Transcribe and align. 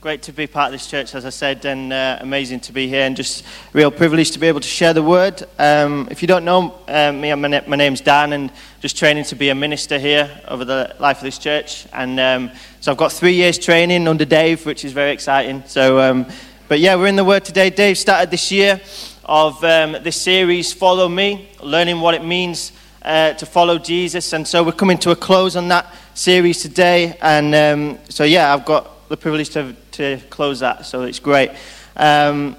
Great 0.00 0.22
to 0.22 0.32
be 0.32 0.46
part 0.46 0.68
of 0.68 0.72
this 0.72 0.86
church, 0.86 1.14
as 1.14 1.26
I 1.26 1.28
said, 1.28 1.62
and 1.66 1.92
uh, 1.92 2.16
amazing 2.22 2.60
to 2.60 2.72
be 2.72 2.88
here, 2.88 3.02
and 3.02 3.14
just 3.14 3.44
real 3.74 3.90
privilege 3.90 4.30
to 4.30 4.38
be 4.38 4.46
able 4.46 4.60
to 4.60 4.66
share 4.66 4.94
the 4.94 5.02
word. 5.02 5.42
Um, 5.58 6.08
if 6.10 6.22
you 6.22 6.26
don't 6.26 6.46
know 6.46 6.78
um, 6.88 7.20
me, 7.20 7.34
my, 7.34 7.62
my 7.66 7.76
name's 7.76 8.00
Dan, 8.00 8.32
and 8.32 8.50
just 8.80 8.96
training 8.96 9.24
to 9.24 9.36
be 9.36 9.50
a 9.50 9.54
minister 9.54 9.98
here 9.98 10.40
over 10.48 10.64
the 10.64 10.96
life 11.00 11.18
of 11.18 11.24
this 11.24 11.36
church. 11.36 11.86
And 11.92 12.18
um, 12.18 12.50
so 12.80 12.92
I've 12.92 12.96
got 12.96 13.12
three 13.12 13.34
years 13.34 13.58
training 13.58 14.08
under 14.08 14.24
Dave, 14.24 14.64
which 14.64 14.86
is 14.86 14.92
very 14.92 15.10
exciting. 15.10 15.64
So, 15.66 16.00
um, 16.00 16.24
but 16.66 16.80
yeah, 16.80 16.94
we're 16.94 17.08
in 17.08 17.16
the 17.16 17.22
Word 17.22 17.44
today. 17.44 17.68
Dave 17.68 17.98
started 17.98 18.30
this 18.30 18.50
year 18.50 18.80
of 19.26 19.62
um, 19.64 19.98
this 20.02 20.16
series, 20.16 20.72
Follow 20.72 21.10
Me, 21.10 21.50
learning 21.62 22.00
what 22.00 22.14
it 22.14 22.24
means 22.24 22.72
uh, 23.02 23.34
to 23.34 23.44
follow 23.44 23.76
Jesus. 23.76 24.32
And 24.32 24.48
so 24.48 24.64
we're 24.64 24.72
coming 24.72 24.96
to 24.96 25.10
a 25.10 25.16
close 25.16 25.56
on 25.56 25.68
that 25.68 25.94
series 26.14 26.62
today. 26.62 27.18
And 27.20 27.54
um, 27.54 27.98
so, 28.08 28.24
yeah, 28.24 28.54
I've 28.54 28.64
got 28.64 28.96
the 29.10 29.16
privilege 29.18 29.50
to, 29.50 29.76
to 30.00 30.18
close 30.30 30.60
that, 30.60 30.86
so 30.86 31.02
it's 31.02 31.18
great. 31.18 31.50
Um, 31.94 32.56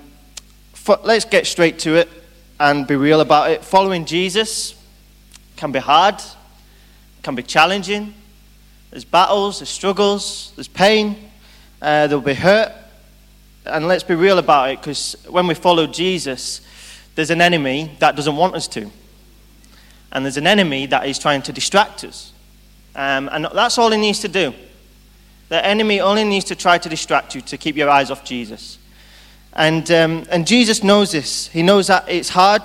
for, 0.74 1.00
let's 1.04 1.26
get 1.26 1.48
straight 1.48 1.80
to 1.80 1.96
it 1.96 2.10
and 2.60 2.86
be 2.86 2.96
real 2.96 3.20
about 3.20 3.50
it. 3.50 3.66
Following 3.66 4.06
Jesus 4.06 4.76
can 5.56 5.72
be 5.72 5.80
hard, 5.80 6.22
can 7.24 7.34
be 7.34 7.42
challenging. 7.42 8.14
There's 8.92 9.06
battles, 9.06 9.60
there's 9.60 9.70
struggles, 9.70 10.54
there's 10.56 10.68
pain, 10.68 11.32
uh, 11.82 12.06
there'll 12.08 12.22
be 12.22 12.36
hurt. 12.36 12.74
And 13.66 13.88
let's 13.88 14.04
be 14.04 14.16
real 14.16 14.38
about 14.38 14.70
it 14.70 14.80
because 14.80 15.16
when 15.28 15.48
we 15.48 15.56
follow 15.56 15.88
Jesus, 15.88 16.62
there's 17.16 17.32
an 17.32 17.42
enemy 17.42 17.96
that 18.00 18.16
doesn't 18.16 18.36
want 18.36 18.54
us 18.54 18.68
to. 18.70 18.90
And 20.12 20.26
there's 20.26 20.38
an 20.38 20.48
enemy 20.48 20.86
that 20.88 21.08
is 21.08 21.18
trying 21.18 21.42
to 21.44 21.54
distract 21.54 22.04
us. 22.04 22.34
Um, 22.96 23.30
and 23.32 23.48
that's 23.54 23.78
all 23.80 23.90
he 23.90 23.98
needs 23.98 24.20
to 24.20 24.28
do. 24.28 24.54
The 25.52 25.66
enemy 25.66 26.00
only 26.00 26.24
needs 26.24 26.46
to 26.46 26.56
try 26.56 26.78
to 26.78 26.88
distract 26.88 27.36
you 27.36 27.42
to 27.42 27.58
keep 27.58 27.76
your 27.76 27.90
eyes 27.90 28.10
off 28.10 28.24
Jesus. 28.24 28.78
And, 29.52 29.92
um, 29.92 30.26
and 30.30 30.48
Jesus 30.48 30.82
knows 30.82 31.12
this. 31.12 31.48
He 31.48 31.62
knows 31.62 31.88
that 31.88 32.08
it's 32.08 32.30
hard. 32.30 32.62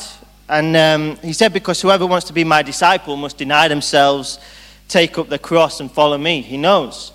And 0.48 0.76
um, 0.76 1.16
he 1.16 1.32
said, 1.32 1.52
Because 1.52 1.82
whoever 1.82 2.06
wants 2.06 2.28
to 2.28 2.32
be 2.32 2.44
my 2.44 2.62
disciple 2.62 3.16
must 3.16 3.38
deny 3.38 3.66
themselves, 3.66 4.38
take 4.86 5.18
up 5.18 5.28
the 5.28 5.36
cross, 5.40 5.80
and 5.80 5.90
follow 5.90 6.16
me. 6.16 6.42
He 6.42 6.56
knows. 6.56 7.10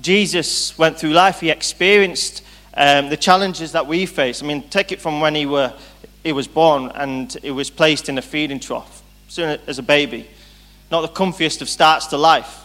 Jesus 0.00 0.78
went 0.78 0.98
through 0.98 1.12
life, 1.12 1.40
he 1.40 1.50
experienced 1.50 2.42
um, 2.72 3.10
the 3.10 3.18
challenges 3.18 3.72
that 3.72 3.86
we 3.86 4.06
face. 4.06 4.42
I 4.42 4.46
mean, 4.46 4.66
take 4.70 4.92
it 4.92 5.00
from 5.02 5.20
when 5.20 5.34
he, 5.34 5.44
were, 5.44 5.74
he 6.24 6.32
was 6.32 6.48
born 6.48 6.90
and 6.94 7.30
he 7.42 7.50
was 7.50 7.68
placed 7.68 8.08
in 8.08 8.16
a 8.16 8.22
feeding 8.22 8.60
trough 8.60 9.02
soon 9.28 9.60
as 9.66 9.78
a 9.78 9.82
baby. 9.82 10.26
Not 10.90 11.02
the 11.02 11.08
comfiest 11.08 11.60
of 11.60 11.68
starts 11.68 12.06
to 12.06 12.16
life. 12.16 12.64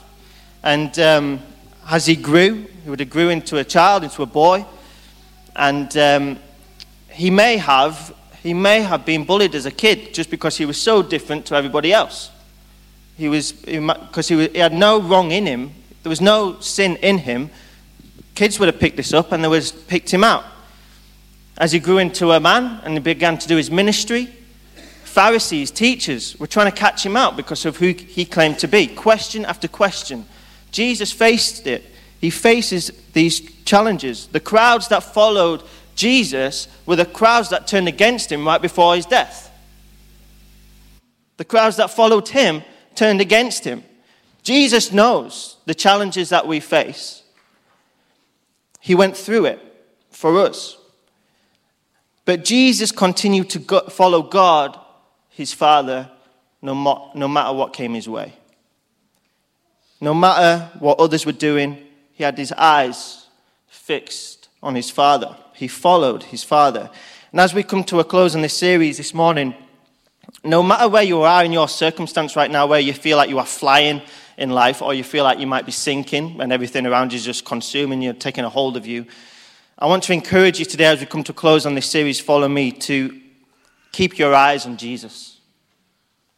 And 0.63 0.97
um, 0.97 1.41
as 1.89 2.05
he 2.05 2.15
grew, 2.15 2.65
he 2.83 2.89
would 2.89 2.99
have 2.99 3.09
grew 3.09 3.29
into 3.29 3.57
a 3.57 3.63
child, 3.63 4.03
into 4.03 4.23
a 4.23 4.25
boy, 4.25 4.65
and 5.55 5.95
um, 5.97 6.39
he 7.09 7.29
may 7.29 7.57
have 7.57 8.13
he 8.41 8.53
may 8.53 8.81
have 8.81 9.05
been 9.05 9.23
bullied 9.23 9.55
as 9.55 9.65
a 9.65 9.71
kid 9.71 10.13
just 10.13 10.29
because 10.29 10.55
he 10.55 10.65
was 10.65 10.79
so 10.79 11.01
different 11.01 11.47
to 11.47 11.55
everybody 11.55 11.91
else. 11.91 12.29
He 13.17 13.27
was 13.27 13.51
because 13.51 14.27
he, 14.27 14.47
he, 14.49 14.59
had 14.59 14.73
no 14.73 15.01
wrong 15.01 15.31
in 15.31 15.47
him. 15.47 15.71
There 16.03 16.11
was 16.11 16.21
no 16.21 16.59
sin 16.59 16.97
in 16.97 17.17
him. 17.17 17.49
Kids 18.35 18.59
would 18.59 18.67
have 18.67 18.79
picked 18.79 18.97
this 18.97 19.13
up 19.13 19.31
and 19.31 19.43
they 19.43 19.47
would 19.47 19.63
have 19.63 19.87
picked 19.87 20.13
him 20.13 20.23
out. 20.23 20.43
As 21.57 21.71
he 21.71 21.79
grew 21.79 21.97
into 21.97 22.33
a 22.33 22.39
man 22.39 22.81
and 22.83 22.93
he 22.93 22.99
began 22.99 23.39
to 23.39 23.47
do 23.47 23.55
his 23.55 23.71
ministry, 23.71 24.25
Pharisees, 25.05 25.71
teachers 25.71 26.39
were 26.39 26.45
trying 26.45 26.71
to 26.71 26.77
catch 26.77 27.03
him 27.03 27.17
out 27.17 27.35
because 27.35 27.65
of 27.65 27.77
who 27.77 27.93
he 27.93 28.25
claimed 28.25 28.59
to 28.59 28.67
be. 28.67 28.85
Question 28.85 29.45
after 29.45 29.67
question 29.67 30.25
Jesus 30.75 31.09
faced 31.09 31.67
it. 31.67 31.85
He 32.19 32.29
faces 32.29 32.91
these 33.13 33.39
challenges. 33.63 34.27
The 34.27 34.41
crowds 34.41 34.89
that 34.89 35.03
followed 35.03 35.63
Jesus 35.95 36.67
were 36.85 36.97
the 36.97 37.05
crowds 37.05 37.47
that 37.51 37.65
turned 37.65 37.87
against 37.87 38.29
him 38.29 38.45
right 38.45 38.61
before 38.61 38.93
his 38.97 39.05
death. 39.05 39.49
The 41.37 41.45
crowds 41.45 41.77
that 41.77 41.91
followed 41.91 42.27
him 42.27 42.61
turned 42.93 43.21
against 43.21 43.63
him. 43.63 43.85
Jesus 44.43 44.91
knows 44.91 45.55
the 45.65 45.73
challenges 45.73 46.27
that 46.27 46.45
we 46.45 46.59
face. 46.59 47.23
He 48.81 48.95
went 48.95 49.15
through 49.15 49.45
it 49.45 49.59
for 50.09 50.37
us. 50.39 50.77
But 52.25 52.43
Jesus 52.43 52.91
continued 52.91 53.49
to 53.51 53.59
go, 53.59 53.79
follow 53.87 54.23
God, 54.23 54.77
his 55.29 55.53
Father, 55.53 56.11
no, 56.61 56.75
mo- 56.75 57.11
no 57.15 57.29
matter 57.29 57.53
what 57.53 57.71
came 57.71 57.93
his 57.93 58.09
way. 58.09 58.33
No 60.05 60.13
matter 60.13 60.69
what 60.77 60.99
others 60.99 61.25
were 61.25 61.31
doing, 61.31 61.79
he 62.13 62.23
had 62.23 62.37
his 62.37 62.51
eyes 62.51 63.25
fixed 63.65 64.49
on 64.61 64.75
his 64.75 64.91
father. 64.91 65.35
He 65.55 65.67
followed 65.67 66.21
his 66.21 66.43
father. 66.43 66.91
And 67.31 67.41
as 67.41 67.55
we 67.55 67.63
come 67.63 67.83
to 67.85 67.99
a 68.01 68.03
close 68.03 68.35
on 68.35 68.43
this 68.43 68.55
series 68.55 68.97
this 68.97 69.15
morning, 69.15 69.55
no 70.43 70.61
matter 70.61 70.87
where 70.89 71.01
you 71.01 71.23
are 71.23 71.43
in 71.43 71.51
your 71.51 71.67
circumstance 71.67 72.35
right 72.35 72.51
now, 72.51 72.67
where 72.67 72.79
you 72.79 72.93
feel 72.93 73.17
like 73.17 73.31
you 73.31 73.39
are 73.39 73.47
flying 73.47 73.99
in 74.37 74.51
life 74.51 74.83
or 74.83 74.93
you 74.93 75.03
feel 75.03 75.23
like 75.23 75.39
you 75.39 75.47
might 75.47 75.65
be 75.65 75.71
sinking 75.71 76.39
and 76.39 76.53
everything 76.53 76.85
around 76.85 77.11
you 77.11 77.17
is 77.17 77.25
just 77.25 77.43
consuming 77.43 78.03
you, 78.03 78.13
taking 78.13 78.43
a 78.43 78.49
hold 78.49 78.77
of 78.77 78.85
you, 78.85 79.07
I 79.79 79.87
want 79.87 80.03
to 80.03 80.13
encourage 80.13 80.59
you 80.59 80.65
today 80.65 80.85
as 80.85 80.99
we 80.99 81.07
come 81.07 81.23
to 81.23 81.33
close 81.33 81.65
on 81.65 81.73
this 81.73 81.89
series, 81.89 82.19
Follow 82.19 82.47
Me, 82.47 82.71
to 82.73 83.19
keep 83.91 84.19
your 84.19 84.35
eyes 84.35 84.67
on 84.67 84.77
Jesus. 84.77 85.39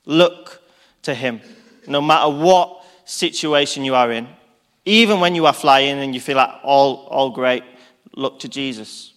Look 0.06 0.62
to 1.02 1.14
him. 1.14 1.42
No 1.86 2.00
matter 2.00 2.30
what 2.30 2.78
situation 3.08 3.86
you 3.86 3.96
are 3.96 4.12
in, 4.12 4.28
even 4.86 5.20
when 5.20 5.34
you 5.34 5.46
are 5.46 5.54
flying 5.54 6.00
and 6.00 6.14
you 6.14 6.22
feel 6.22 6.38
like 6.38 6.52
all, 6.64 7.08
all 7.10 7.30
great, 7.32 7.64
look 8.16 8.40
to 8.40 8.50
Jesus. 8.50 9.14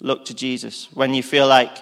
Look 0.00 0.24
to 0.26 0.34
Jesus. 0.34 0.88
When 0.92 1.14
you 1.14 1.22
feel 1.22 1.46
like 1.46 1.78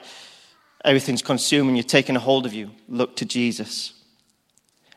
everything's 0.84 1.22
consuming, 1.22 1.76
you're 1.76 1.84
taking 1.84 2.16
a 2.16 2.20
hold 2.20 2.46
of 2.46 2.52
you, 2.52 2.70
look 2.88 3.16
to 3.16 3.24
Jesus. 3.24 3.92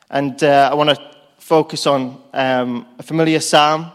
And 0.09 0.41
uh, 0.44 0.69
I 0.72 0.75
want 0.75 0.89
to 0.89 1.16
focus 1.38 1.88
on 1.88 2.22
um, 2.34 2.88
a 2.97 3.03
familiar 3.03 3.39
psalm 3.39 3.91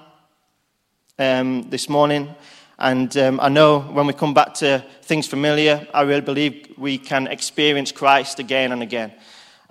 um, 1.18 1.68
this 1.70 1.88
morning. 1.88 2.34
And 2.78 3.16
um, 3.16 3.40
I 3.40 3.48
know 3.48 3.80
when 3.80 4.06
we 4.06 4.12
come 4.12 4.34
back 4.34 4.54
to 4.54 4.84
things 5.02 5.26
familiar, 5.26 5.86
I 5.92 6.02
really 6.02 6.20
believe 6.20 6.72
we 6.76 6.98
can 6.98 7.26
experience 7.26 7.92
Christ 7.92 8.38
again 8.38 8.72
and 8.72 8.82
again. 8.82 9.12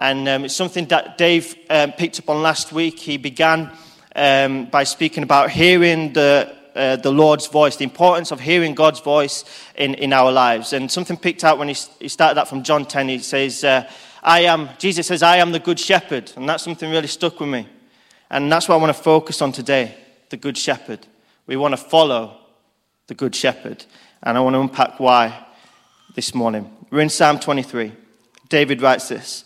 And 0.02 0.28
um, 0.28 0.46
it's 0.46 0.56
something 0.56 0.86
that 0.88 1.20
Dave 1.20 1.56
um, 1.70 1.92
picked 1.92 2.18
up 2.18 2.28
on 2.28 2.42
last 2.42 2.74
week. 2.74 2.98
He 2.98 3.18
began 3.18 3.70
um, 4.16 4.66
by 4.66 4.84
speaking 4.84 5.22
about 5.22 5.52
hearing 5.52 6.12
the, 6.14 6.56
uh, 6.76 6.96
the 6.96 7.12
Lord's 7.12 7.46
voice, 7.46 7.76
the 7.76 7.84
importance 7.84 8.32
of 8.32 8.40
hearing 8.40 8.74
God's 8.74 9.00
voice 9.00 9.46
in, 9.76 9.94
in 9.94 10.12
our 10.12 10.32
lives. 10.32 10.74
And 10.74 10.92
something 10.92 11.18
picked 11.18 11.44
out 11.44 11.60
when 11.60 11.68
he, 11.68 11.76
he 12.00 12.08
started 12.08 12.34
that 12.38 12.48
from 12.48 12.64
John 12.64 12.86
10. 12.86 13.10
He 13.10 13.20
says, 13.20 13.64
uh, 13.64 13.88
I 14.24 14.46
am, 14.46 14.70
Jesus 14.80 15.06
says, 15.06 15.22
I 15.22 15.38
am 15.38 15.52
the 15.52 15.60
good 15.60 15.80
shepherd. 15.80 16.32
And 16.36 16.50
that's 16.50 16.64
something 16.64 16.90
really 16.90 17.06
stuck 17.06 17.40
with 17.40 17.50
me. 17.50 17.68
And 18.32 18.52
that's 18.52 18.68
what 18.68 18.74
I 18.74 18.78
want 18.80 18.98
to 18.98 19.04
focus 19.04 19.40
on 19.40 19.52
today 19.52 19.96
the 20.32 20.38
good 20.38 20.58
shepherd. 20.58 21.06
We 21.46 21.58
want 21.58 21.74
to 21.74 21.78
follow 21.78 22.40
the 23.06 23.14
good 23.14 23.36
shepherd. 23.36 23.86
And 24.24 24.36
I 24.36 24.42
want 24.42 24.56
to 24.56 24.62
unpack 24.62 25.00
why 25.00 25.46
this 26.16 26.34
morning. 26.34 26.76
We're 26.90 27.02
in 27.02 27.10
Psalm 27.10 27.40
23. 27.40 27.92
David 28.50 28.82
writes 28.82 29.08
this 29.08 29.46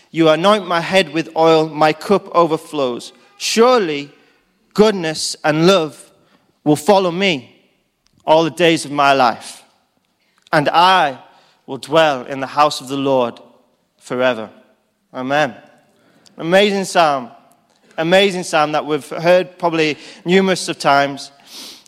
You 0.11 0.29
anoint 0.29 0.67
my 0.67 0.81
head 0.81 1.09
with 1.09 1.35
oil, 1.35 1.69
my 1.69 1.93
cup 1.93 2.27
overflows. 2.35 3.13
Surely 3.37 4.11
goodness 4.73 5.35
and 5.43 5.65
love 5.65 6.11
will 6.63 6.75
follow 6.75 7.11
me 7.11 7.69
all 8.25 8.43
the 8.43 8.51
days 8.51 8.85
of 8.85 8.91
my 8.91 9.13
life, 9.13 9.63
and 10.53 10.69
I 10.69 11.23
will 11.65 11.77
dwell 11.77 12.25
in 12.25 12.39
the 12.39 12.47
house 12.47 12.81
of 12.81 12.87
the 12.87 12.97
Lord 12.97 13.39
forever. 13.97 14.51
Amen. 15.13 15.55
Amazing 16.37 16.85
psalm. 16.85 17.31
Amazing 17.97 18.43
psalm 18.43 18.71
that 18.73 18.85
we've 18.85 19.07
heard 19.09 19.57
probably 19.57 19.97
numerous 20.23 20.67
of 20.69 20.77
times, 20.79 21.31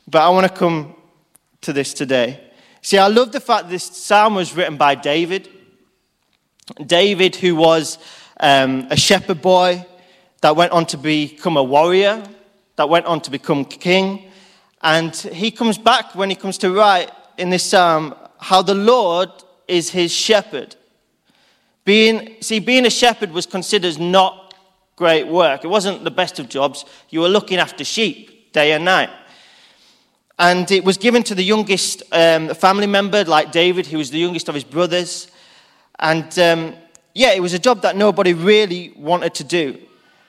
but 0.08 0.22
I 0.22 0.30
want 0.30 0.48
to 0.48 0.54
come 0.54 0.96
to 1.62 1.74
this 1.74 1.94
today. 1.94 2.52
See, 2.82 2.98
I 2.98 3.08
love 3.08 3.32
the 3.32 3.40
fact 3.40 3.70
this 3.70 3.84
psalm 3.84 4.36
was 4.36 4.56
written 4.56 4.76
by 4.76 4.96
David. 4.96 5.50
David, 6.86 7.36
who 7.36 7.56
was 7.56 7.98
um, 8.40 8.88
a 8.90 8.98
shepherd 8.98 9.42
boy 9.42 9.86
that 10.42 10.56
went 10.56 10.72
on 10.72 10.86
to 10.88 10.98
become 10.98 11.58
a 11.58 11.64
warrior, 11.64 12.24
that 12.76 12.90
went 12.90 13.06
on 13.06 13.22
to 13.22 13.32
become 13.32 13.66
king. 13.66 14.32
And 14.82 15.16
he 15.16 15.52
comes 15.52 15.78
back 15.78 16.16
when 16.16 16.30
he 16.30 16.36
comes 16.36 16.58
to 16.60 16.72
write 16.72 17.12
in 17.38 17.50
this 17.50 17.64
psalm 17.64 18.16
how 18.40 18.62
the 18.62 18.76
Lord 18.76 19.30
is 19.68 19.90
his 19.90 20.12
shepherd. 20.12 20.76
Being, 21.86 22.36
see, 22.42 22.60
being 22.60 22.86
a 22.86 22.90
shepherd 22.90 23.32
was 23.32 23.46
considered 23.46 24.00
not 24.00 24.54
great 24.96 25.28
work. 25.28 25.64
It 25.64 25.68
wasn't 25.68 26.04
the 26.04 26.12
best 26.12 26.40
of 26.40 26.50
jobs. 26.50 26.86
You 27.10 27.22
were 27.22 27.30
looking 27.30 27.58
after 27.58 27.84
sheep 27.84 28.54
day 28.54 28.72
and 28.74 28.86
night. 28.86 29.10
And 30.40 30.70
it 30.72 30.84
was 30.84 30.98
given 30.98 31.24
to 31.24 31.36
the 31.36 31.44
youngest 31.44 32.04
um, 32.12 32.50
family 32.56 32.88
member, 32.88 33.24
like 33.24 33.52
David, 33.52 33.86
who 33.86 33.98
was 33.98 34.12
the 34.12 34.20
youngest 34.20 34.50
of 34.50 34.56
his 34.56 34.64
brothers. 34.64 35.28
And 36.00 36.38
um, 36.40 36.76
yeah, 37.14 37.34
it 37.34 37.42
was 37.42 37.54
a 37.54 37.60
job 37.60 37.82
that 37.82 37.96
nobody 37.96 38.34
really 38.34 38.94
wanted 38.96 39.34
to 39.36 39.44
do. 39.44 39.80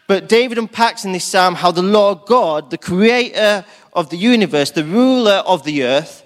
But 0.07 0.29
David 0.29 0.59
unpacks 0.59 1.05
in 1.05 1.13
this 1.13 1.25
psalm 1.25 1.55
how 1.55 1.71
the 1.71 1.83
Lord 1.83 2.27
God, 2.27 2.71
the 2.71 2.79
creator 2.79 3.65
of 3.93 4.11
the 4.11 4.17
universe, 4.17 4.71
the 4.71 4.85
ruler 4.85 5.43
of 5.47 5.65
the 5.65 5.85
earth, 5.85 6.23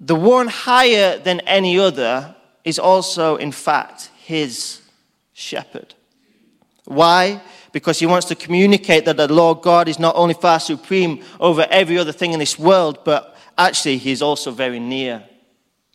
the 0.00 0.14
one 0.14 0.48
higher 0.48 1.18
than 1.18 1.40
any 1.40 1.78
other, 1.78 2.34
is 2.64 2.78
also, 2.78 3.36
in 3.36 3.52
fact, 3.52 4.10
his 4.16 4.80
shepherd. 5.32 5.94
Why? 6.84 7.42
Because 7.72 7.98
he 7.98 8.06
wants 8.06 8.26
to 8.28 8.34
communicate 8.34 9.04
that 9.04 9.16
the 9.18 9.30
Lord 9.32 9.60
God 9.60 9.88
is 9.88 9.98
not 9.98 10.16
only 10.16 10.34
far 10.34 10.58
supreme 10.58 11.22
over 11.38 11.66
every 11.70 11.98
other 11.98 12.12
thing 12.12 12.32
in 12.32 12.38
this 12.38 12.58
world, 12.58 13.00
but 13.04 13.36
actually 13.58 13.98
he 13.98 14.12
is 14.12 14.22
also 14.22 14.50
very 14.50 14.80
near 14.80 15.24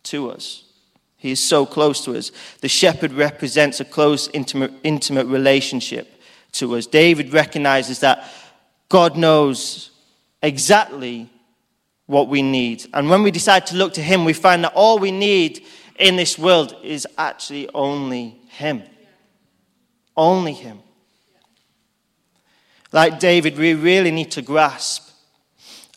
to 0.03 0.29
us. 0.29 0.62
He 1.23 1.31
is 1.31 1.39
so 1.39 1.65
close 1.65 2.03
to 2.03 2.17
us. 2.17 2.33
The 2.59 2.67
shepherd 2.67 3.13
represents 3.13 3.79
a 3.79 3.85
close, 3.85 4.27
intimate, 4.33 4.73
intimate 4.83 5.25
relationship 5.27 6.21
to 6.51 6.75
us. 6.75 6.85
David 6.85 7.31
recognizes 7.31 8.01
that 8.01 8.29
God 8.89 9.15
knows 9.15 9.91
exactly 10.41 11.29
what 12.07 12.27
we 12.27 12.41
need. 12.41 12.87
And 12.93 13.09
when 13.09 13.23
we 13.23 13.31
decide 13.31 13.65
to 13.67 13.77
look 13.77 13.93
to 13.93 14.01
Him, 14.01 14.25
we 14.25 14.33
find 14.33 14.65
that 14.65 14.73
all 14.73 14.99
we 14.99 15.11
need 15.11 15.65
in 15.97 16.17
this 16.17 16.37
world 16.37 16.75
is 16.83 17.07
actually 17.17 17.69
only 17.73 18.41
Him. 18.49 18.83
Only 20.17 20.51
Him. 20.51 20.79
Like 22.91 23.19
David, 23.19 23.57
we 23.57 23.75
really 23.75 24.11
need 24.11 24.31
to 24.31 24.41
grasp 24.41 25.09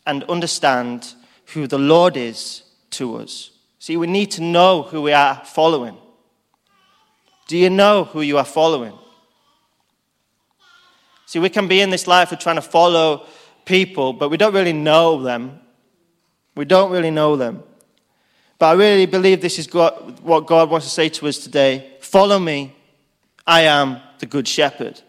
and 0.05 0.23
understand 0.23 1.15
who 1.47 1.67
the 1.67 1.77
Lord 1.77 2.15
is 2.15 2.63
to 2.91 3.17
us. 3.17 3.51
See, 3.87 3.95
we 3.95 4.05
need 4.05 4.31
to 4.31 4.41
know 4.41 4.81
who 4.81 5.01
we 5.01 5.13
are 5.13 5.41
following. 5.45 5.95
Do 7.47 7.57
you 7.57 7.69
know 7.69 8.03
who 8.03 8.19
you 8.19 8.37
are 8.37 8.43
following? 8.43 8.91
See, 11.25 11.39
we 11.39 11.47
can 11.47 11.69
be 11.69 11.79
in 11.79 11.89
this 11.89 12.05
life 12.05 12.33
of 12.33 12.39
trying 12.39 12.57
to 12.57 12.61
follow 12.61 13.25
people, 13.63 14.11
but 14.11 14.27
we 14.27 14.35
don't 14.35 14.53
really 14.53 14.73
know 14.73 15.23
them. 15.23 15.61
We 16.53 16.65
don't 16.65 16.91
really 16.91 17.11
know 17.11 17.37
them. 17.37 17.63
But 18.59 18.65
I 18.65 18.73
really 18.73 19.05
believe 19.05 19.39
this 19.39 19.57
is 19.57 19.73
what 19.73 20.47
God 20.47 20.69
wants 20.69 20.85
to 20.85 20.91
say 20.91 21.07
to 21.07 21.27
us 21.29 21.37
today. 21.37 21.93
Follow 22.01 22.39
me. 22.39 22.75
I 23.45 23.61
am 23.61 24.01
the 24.19 24.25
good 24.25 24.49
shepherd. 24.49 25.01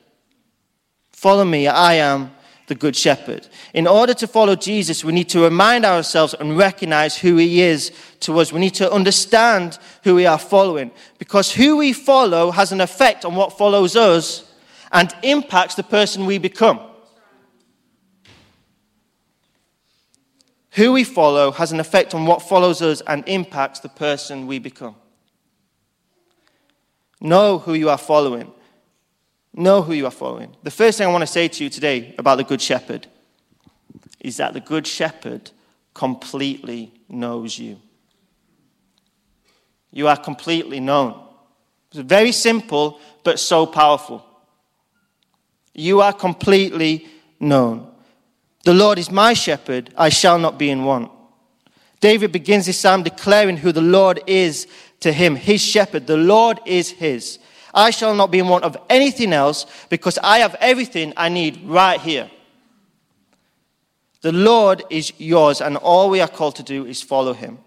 Follow 1.10 1.44
me. 1.44 1.66
I 1.66 1.94
am 1.94 2.30
the 2.69 2.75
good 2.75 2.94
shepherd. 2.94 3.49
In 3.75 3.87
order 3.87 4.15
to 4.15 4.26
follow 4.26 4.55
Jesus, 4.55 5.05
we 5.05 5.12
need 5.12 5.29
to 5.31 5.43
remind 5.43 5.85
ourselves 5.85 6.35
and 6.35 6.56
recognize 6.56 7.17
who 7.17 7.37
he 7.37 7.62
is 7.62 7.91
to 8.20 8.38
us. 8.38 8.53
We 8.53 8.61
need 8.61 8.75
to 8.75 8.91
understand 8.93 9.79
who 10.05 10.15
we 10.15 10.26
are 10.26 10.38
following 10.38 10.93
because 11.19 11.50
who 11.50 11.79
we 11.79 11.93
follow 11.93 12.50
has 12.50 12.70
an 12.70 12.81
effect 12.81 13.25
on 13.25 13.35
what 13.35 13.59
follows 13.59 13.97
us 13.97 14.44
and 14.93 15.12
impacts 15.23 15.75
the 15.75 15.82
person 15.82 16.26
we 16.26 16.38
become. 16.38 16.81
Who 20.73 20.93
we 20.93 21.03
follow 21.03 21.50
has 21.50 21.73
an 21.73 21.81
effect 21.81 22.14
on 22.14 22.26
what 22.26 22.43
follows 22.43 22.82
us 22.82 23.00
and 23.06 23.26
impacts 23.26 23.81
the 23.81 23.88
person 23.88 24.47
we 24.47 24.59
become. 24.61 24.94
Know 27.21 27.59
who 27.59 27.75
you 27.75 27.91
are 27.91 27.99
following. 27.99 28.53
Know 29.55 29.83
who 29.83 29.93
you 29.93 30.06
are 30.06 30.12
following. 30.12 30.55
The 30.62 30.71
first 30.71 30.99
thing 30.99 31.06
I 31.06 31.11
want 31.11 31.23
to 31.23 31.27
say 31.27 31.49
to 31.49 31.65
you 31.65 31.71
today 31.71 32.15
about 32.19 32.37
the 32.37 32.45
Good 32.45 32.61
Shepherd 32.61 33.06
is 34.21 34.37
that 34.37 34.53
the 34.53 34.61
Good 34.61 34.87
Shepherd 34.87 35.50
completely 35.95 36.93
knows 37.09 37.59
you. 37.59 37.81
You 39.91 40.09
are 40.09 40.17
completely 40.17 40.81
known. 40.81 41.21
It's 41.91 42.00
very 42.00 42.33
simple, 42.33 43.00
but 43.25 43.41
so 43.41 43.67
powerful. 43.67 44.25
You 45.75 46.00
are 46.03 46.12
completely 46.12 47.06
known. 47.41 47.91
The 48.65 48.75
Lord 48.75 48.99
is 48.99 49.11
my 49.11 49.33
shepherd, 49.33 49.93
I 49.97 50.09
shall 50.09 50.39
not 50.39 50.59
be 50.59 50.71
in 50.71 50.85
want. 50.85 51.11
David 52.00 52.33
begins 52.33 52.67
this 52.67 52.79
psalm 52.79 53.03
declaring 53.03 53.56
who 53.56 53.73
the 53.73 53.81
Lord 53.81 54.21
is 54.27 54.67
to 55.00 55.12
him, 55.12 55.37
his 55.37 55.65
shepherd. 55.65 56.06
The 56.06 56.17
Lord 56.17 56.61
is 56.67 56.91
his. 56.91 57.39
I 57.75 57.91
shall 57.91 58.15
not 58.15 58.31
be 58.31 58.38
in 58.38 58.49
want 58.49 58.65
of 58.65 58.76
anything 58.88 59.32
else 59.32 59.67
because 59.88 60.19
I 60.23 60.38
have 60.38 60.55
everything 60.61 61.12
I 61.17 61.29
need 61.29 61.62
right 61.65 62.00
here. 62.00 62.31
The 64.20 64.32
Lord 64.32 64.82
is 64.91 65.12
yours, 65.19 65.61
and 65.61 65.76
all 65.76 66.11
we 66.11 66.20
are 66.20 66.29
called 66.29 66.56
to 66.56 66.62
do 66.62 66.87
is 66.87 67.00
follow 67.00 67.32
him. 67.32 67.59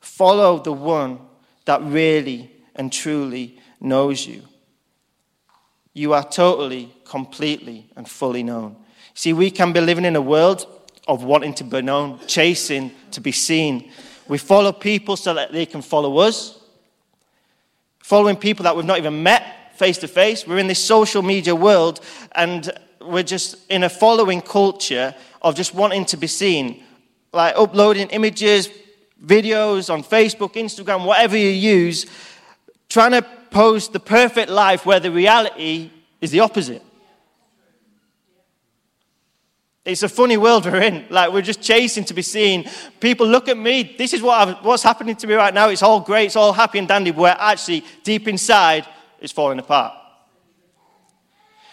Follow 0.00 0.58
the 0.60 0.72
one 0.72 1.18
that 1.64 1.82
really 1.82 2.50
and 2.76 2.92
truly 2.92 3.58
knows 3.80 4.26
you. 4.26 4.42
You 5.92 6.12
are 6.12 6.22
totally, 6.22 6.94
completely, 7.04 7.90
and 7.96 8.08
fully 8.08 8.44
known. 8.44 8.76
See, 9.14 9.32
we 9.32 9.50
can 9.50 9.72
be 9.72 9.80
living 9.80 10.04
in 10.04 10.14
a 10.14 10.20
world 10.20 10.66
of 11.08 11.24
wanting 11.24 11.54
to 11.54 11.64
be 11.64 11.82
known, 11.82 12.20
chasing 12.28 12.92
to 13.10 13.20
be 13.20 13.32
seen. 13.32 13.90
We 14.28 14.38
follow 14.38 14.72
people 14.72 15.16
so 15.16 15.34
that 15.34 15.50
they 15.50 15.66
can 15.66 15.82
follow 15.82 16.18
us, 16.18 16.59
following 18.10 18.34
people 18.34 18.64
that 18.64 18.74
we've 18.74 18.84
not 18.84 18.98
even 18.98 19.22
met 19.22 19.78
face 19.78 19.96
to 19.96 20.08
face. 20.08 20.44
We're 20.44 20.58
in 20.58 20.66
this 20.66 20.84
social 20.84 21.22
media 21.22 21.54
world 21.54 22.00
and 22.32 22.68
we're 23.00 23.22
just 23.22 23.54
in 23.70 23.84
a 23.84 23.88
following 23.88 24.40
culture 24.40 25.14
of 25.42 25.54
just 25.54 25.74
wanting 25.74 26.04
to 26.06 26.16
be 26.16 26.26
seen, 26.26 26.82
like 27.32 27.54
uploading 27.56 28.08
images, 28.08 28.68
videos 29.24 29.94
on 29.94 30.02
Facebook, 30.02 30.54
Instagram, 30.54 31.06
whatever 31.06 31.36
you 31.36 31.50
use, 31.50 32.06
trying 32.88 33.12
to 33.12 33.22
post 33.52 33.92
the 33.92 34.00
perfect 34.00 34.50
life 34.50 34.84
where 34.84 34.98
the 34.98 35.12
reality 35.12 35.92
is 36.20 36.32
the 36.32 36.40
opposite. 36.40 36.82
It's 39.84 40.02
a 40.02 40.08
funny 40.08 40.36
world 40.36 40.66
we're 40.66 40.82
in. 40.82 41.06
Like, 41.08 41.32
we're 41.32 41.40
just 41.40 41.62
chasing 41.62 42.04
to 42.04 42.14
be 42.14 42.22
seen. 42.22 42.68
People 43.00 43.26
look 43.26 43.48
at 43.48 43.56
me. 43.56 43.94
This 43.96 44.12
is 44.12 44.20
what 44.20 44.48
I've, 44.48 44.64
what's 44.64 44.82
happening 44.82 45.16
to 45.16 45.26
me 45.26 45.34
right 45.34 45.54
now. 45.54 45.68
It's 45.70 45.82
all 45.82 46.00
great. 46.00 46.26
It's 46.26 46.36
all 46.36 46.52
happy 46.52 46.78
and 46.78 46.86
dandy. 46.86 47.12
But 47.12 47.38
actually, 47.40 47.84
deep 48.02 48.28
inside, 48.28 48.86
it's 49.20 49.32
falling 49.32 49.58
apart. 49.58 49.94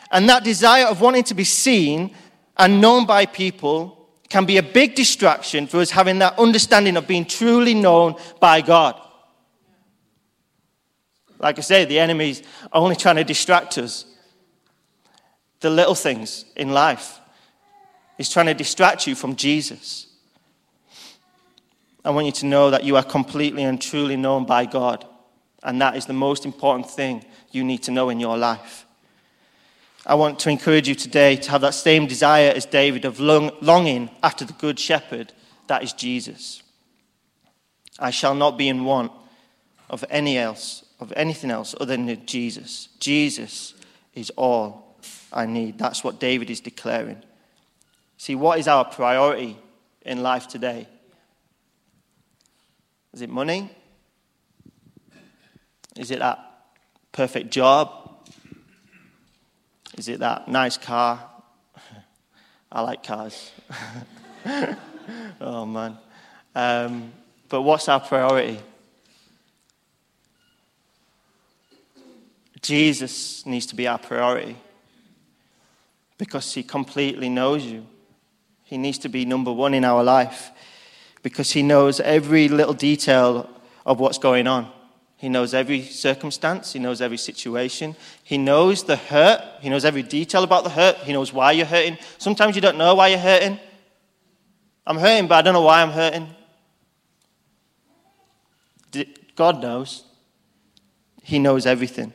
And 0.09 0.29
that 0.29 0.45
desire 0.45 0.85
of 0.85 1.01
wanting 1.01 1.23
to 1.25 1.33
be 1.33 1.43
seen 1.43 2.15
and 2.55 2.79
known 2.79 3.05
by 3.05 3.25
people 3.25 4.07
can 4.29 4.45
be 4.45 4.57
a 4.57 4.63
big 4.63 4.95
distraction 4.95 5.67
for 5.67 5.79
us 5.79 5.89
having 5.89 6.19
that 6.19 6.37
understanding 6.39 6.95
of 6.95 7.07
being 7.07 7.25
truly 7.25 7.73
known 7.73 8.15
by 8.39 8.61
God. 8.61 8.99
Like 11.39 11.57
I 11.57 11.61
say, 11.61 11.85
the 11.85 11.99
enemy's 11.99 12.41
only 12.71 12.95
trying 12.95 13.17
to 13.17 13.23
distract 13.23 13.77
us. 13.77 14.05
The 15.59 15.69
little 15.69 15.95
things 15.95 16.45
in 16.55 16.71
life. 16.71 17.19
He's 18.17 18.29
trying 18.29 18.47
to 18.47 18.53
distract 18.53 19.07
you 19.07 19.15
from 19.15 19.35
Jesus. 19.35 20.07
I 22.03 22.09
want 22.09 22.25
you 22.25 22.31
to 22.33 22.45
know 22.45 22.71
that 22.71 22.83
you 22.83 22.95
are 22.95 23.03
completely 23.03 23.63
and 23.63 23.81
truly 23.81 24.15
known 24.15 24.45
by 24.45 24.65
God. 24.65 25.05
And 25.63 25.81
that 25.81 25.95
is 25.95 26.05
the 26.05 26.13
most 26.13 26.45
important 26.45 26.89
thing 26.89 27.25
you 27.51 27.63
need 27.63 27.83
to 27.83 27.91
know 27.91 28.09
in 28.09 28.19
your 28.19 28.37
life. 28.37 28.85
I 30.05 30.15
want 30.15 30.39
to 30.39 30.49
encourage 30.49 30.87
you 30.87 30.95
today 30.95 31.35
to 31.35 31.51
have 31.51 31.61
that 31.61 31.73
same 31.73 32.07
desire 32.07 32.53
as 32.55 32.65
David 32.65 33.03
of 33.03 33.19
long, 33.19 33.51
longing 33.61 34.09
after 34.23 34.45
the 34.45 34.53
good 34.53 34.79
shepherd, 34.79 35.33
that 35.67 35.83
is 35.83 35.91
Jesus. 35.91 36.63
I 37.99 38.11
shall 38.11 38.35
not 38.35 38.57
be 38.57 38.69
in 38.69 38.85
want 38.85 39.11
of 39.89 40.05
any 40.09 40.37
else 40.37 40.85
of 40.99 41.13
anything 41.15 41.51
else 41.51 41.75
other 41.79 41.95
than 41.95 42.25
Jesus. 42.25 42.89
Jesus 42.99 43.73
is 44.13 44.31
all 44.31 44.95
I 45.31 45.45
need. 45.45 45.77
That's 45.77 46.03
what 46.03 46.19
David 46.19 46.49
is 46.49 46.59
declaring. 46.59 47.21
See, 48.17 48.35
what 48.35 48.59
is 48.59 48.67
our 48.67 48.83
priority 48.83 49.57
in 50.01 50.23
life 50.23 50.47
today? 50.47 50.87
Is 53.13 53.21
it 53.21 53.29
money? 53.29 53.69
Is 55.95 56.11
it 56.11 56.19
that 56.19 56.39
perfect 57.11 57.51
job? 57.51 57.89
Is 59.97 60.07
it 60.07 60.19
that 60.19 60.47
nice 60.47 60.77
car? 60.77 61.19
I 62.71 62.81
like 62.81 63.03
cars. 63.03 63.51
oh, 65.41 65.65
man. 65.65 65.97
Um, 66.55 67.11
but 67.49 67.61
what's 67.61 67.87
our 67.87 67.99
priority? 67.99 68.59
Jesus 72.61 73.45
needs 73.45 73.67
to 73.67 73.75
be 73.75 73.87
our 73.87 73.97
priority 73.97 74.57
because 76.17 76.53
he 76.53 76.63
completely 76.63 77.29
knows 77.29 77.63
you. 77.63 77.85
He 78.67 78.77
needs 78.77 78.97
to 78.99 79.09
be 79.09 79.23
number 79.23 79.51
one 79.51 79.73
in 79.73 79.85
our 79.85 80.03
life 80.03 80.51
because 81.23 81.51
He 81.51 81.63
knows 81.63 82.01
every 82.01 82.49
little 82.49 82.73
detail 82.73 83.49
of 83.85 84.01
what's 84.01 84.17
going 84.17 84.45
on. 84.45 84.69
He 85.15 85.29
knows 85.29 85.53
every 85.53 85.83
circumstance. 85.83 86.73
He 86.73 86.79
knows 86.79 87.01
every 87.01 87.17
situation. 87.17 87.95
He 88.25 88.37
knows 88.37 88.83
the 88.83 88.97
hurt. 88.97 89.41
He 89.61 89.69
knows 89.69 89.85
every 89.85 90.03
detail 90.03 90.43
about 90.43 90.65
the 90.65 90.69
hurt. 90.69 90.97
He 90.97 91.13
knows 91.13 91.31
why 91.31 91.53
you're 91.53 91.65
hurting. 91.65 91.97
Sometimes 92.17 92.55
you 92.55 92.61
don't 92.61 92.77
know 92.77 92.93
why 92.95 93.07
you're 93.07 93.19
hurting. 93.19 93.57
I'm 94.85 94.97
hurting, 94.97 95.29
but 95.29 95.35
I 95.35 95.41
don't 95.43 95.53
know 95.53 95.61
why 95.61 95.81
I'm 95.81 95.91
hurting. 95.91 96.27
God 99.35 99.61
knows. 99.61 100.03
He 101.23 101.39
knows 101.39 101.65
everything. 101.65 102.11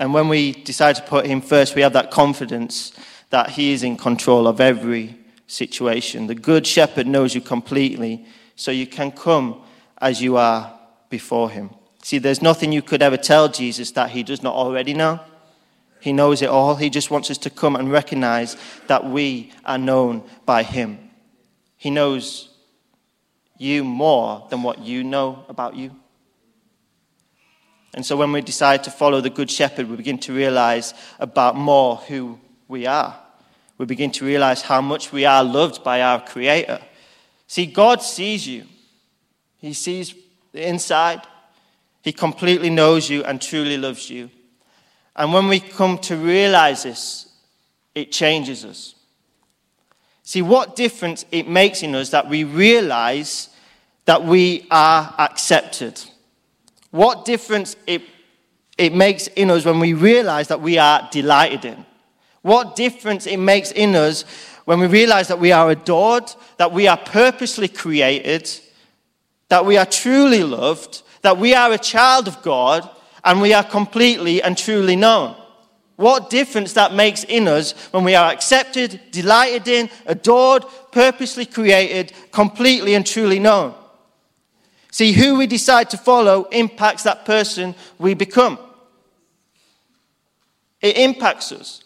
And 0.00 0.12
when 0.12 0.28
we 0.28 0.52
decide 0.52 0.96
to 0.96 1.02
put 1.02 1.26
Him 1.26 1.40
first, 1.40 1.76
we 1.76 1.82
have 1.82 1.92
that 1.92 2.10
confidence 2.10 2.92
that 3.30 3.50
He 3.50 3.72
is 3.72 3.82
in 3.82 3.96
control 3.96 4.46
of 4.46 4.60
every 4.60 5.16
situation. 5.46 6.26
The 6.26 6.34
Good 6.34 6.66
Shepherd 6.66 7.06
knows 7.06 7.34
you 7.34 7.40
completely, 7.40 8.26
so 8.54 8.70
you 8.70 8.86
can 8.86 9.12
come 9.12 9.62
as 9.98 10.22
you 10.22 10.36
are 10.36 10.78
before 11.10 11.50
Him. 11.50 11.70
See, 12.02 12.18
there's 12.18 12.42
nothing 12.42 12.72
you 12.72 12.82
could 12.82 13.02
ever 13.02 13.16
tell 13.16 13.48
Jesus 13.48 13.90
that 13.92 14.10
He 14.10 14.22
does 14.22 14.42
not 14.42 14.54
already 14.54 14.94
know. 14.94 15.20
He 16.00 16.12
knows 16.12 16.42
it 16.42 16.48
all. 16.48 16.76
He 16.76 16.90
just 16.90 17.10
wants 17.10 17.30
us 17.30 17.38
to 17.38 17.50
come 17.50 17.74
and 17.74 17.90
recognize 17.90 18.56
that 18.86 19.04
we 19.04 19.52
are 19.64 19.78
known 19.78 20.22
by 20.44 20.62
Him. 20.62 20.98
He 21.76 21.90
knows 21.90 22.50
you 23.58 23.84
more 23.84 24.46
than 24.50 24.62
what 24.62 24.80
you 24.80 25.02
know 25.02 25.44
about 25.48 25.74
you. 25.74 25.96
And 27.94 28.04
so 28.04 28.16
when 28.16 28.30
we 28.30 28.42
decide 28.42 28.84
to 28.84 28.90
follow 28.90 29.20
the 29.20 29.30
Good 29.30 29.50
Shepherd, 29.50 29.88
we 29.88 29.96
begin 29.96 30.18
to 30.18 30.34
realize 30.34 30.92
about 31.18 31.56
more 31.56 31.96
who 31.96 32.38
we 32.68 32.86
are. 32.86 33.18
We 33.78 33.86
begin 33.86 34.10
to 34.12 34.24
realize 34.24 34.62
how 34.62 34.80
much 34.80 35.12
we 35.12 35.24
are 35.24 35.44
loved 35.44 35.84
by 35.84 36.02
our 36.02 36.20
Creator. 36.24 36.80
See, 37.46 37.66
God 37.66 38.02
sees 38.02 38.46
you, 38.46 38.64
He 39.58 39.72
sees 39.72 40.14
the 40.52 40.66
inside. 40.66 41.22
He 42.02 42.12
completely 42.12 42.70
knows 42.70 43.10
you 43.10 43.24
and 43.24 43.42
truly 43.42 43.76
loves 43.76 44.08
you. 44.08 44.30
And 45.16 45.32
when 45.32 45.48
we 45.48 45.58
come 45.58 45.98
to 45.98 46.16
realize 46.16 46.84
this, 46.84 47.28
it 47.96 48.12
changes 48.12 48.64
us. 48.64 48.94
See 50.22 50.42
what 50.42 50.76
difference 50.76 51.24
it 51.32 51.48
makes 51.48 51.82
in 51.82 51.94
us 51.94 52.10
that 52.10 52.28
we 52.28 52.44
realize 52.44 53.48
that 54.04 54.24
we 54.24 54.66
are 54.70 55.14
accepted. 55.18 56.00
What 56.90 57.24
difference 57.24 57.76
it, 57.86 58.02
it 58.78 58.94
makes 58.94 59.26
in 59.28 59.50
us 59.50 59.64
when 59.64 59.80
we 59.80 59.92
realize 59.92 60.48
that 60.48 60.60
we 60.60 60.78
are 60.78 61.08
delighted 61.10 61.64
in. 61.64 61.86
What 62.46 62.76
difference 62.76 63.26
it 63.26 63.38
makes 63.38 63.72
in 63.72 63.96
us 63.96 64.24
when 64.66 64.78
we 64.78 64.86
realize 64.86 65.26
that 65.26 65.40
we 65.40 65.50
are 65.50 65.68
adored, 65.68 66.32
that 66.58 66.70
we 66.70 66.86
are 66.86 66.96
purposely 66.96 67.66
created, 67.66 68.48
that 69.48 69.66
we 69.66 69.76
are 69.76 69.84
truly 69.84 70.44
loved, 70.44 71.02
that 71.22 71.38
we 71.38 71.56
are 71.56 71.72
a 71.72 71.78
child 71.78 72.28
of 72.28 72.40
God, 72.42 72.88
and 73.24 73.40
we 73.40 73.52
are 73.52 73.64
completely 73.64 74.40
and 74.40 74.56
truly 74.56 74.94
known. 74.94 75.34
What 75.96 76.30
difference 76.30 76.74
that 76.74 76.94
makes 76.94 77.24
in 77.24 77.48
us 77.48 77.72
when 77.90 78.04
we 78.04 78.14
are 78.14 78.30
accepted, 78.30 79.00
delighted 79.10 79.66
in, 79.66 79.90
adored, 80.06 80.64
purposely 80.92 81.46
created, 81.46 82.12
completely 82.30 82.94
and 82.94 83.04
truly 83.04 83.40
known. 83.40 83.74
See, 84.92 85.10
who 85.10 85.34
we 85.34 85.48
decide 85.48 85.90
to 85.90 85.98
follow 85.98 86.44
impacts 86.52 87.02
that 87.02 87.24
person 87.24 87.74
we 87.98 88.14
become. 88.14 88.56
It 90.80 90.96
impacts 90.96 91.50
us. 91.50 91.82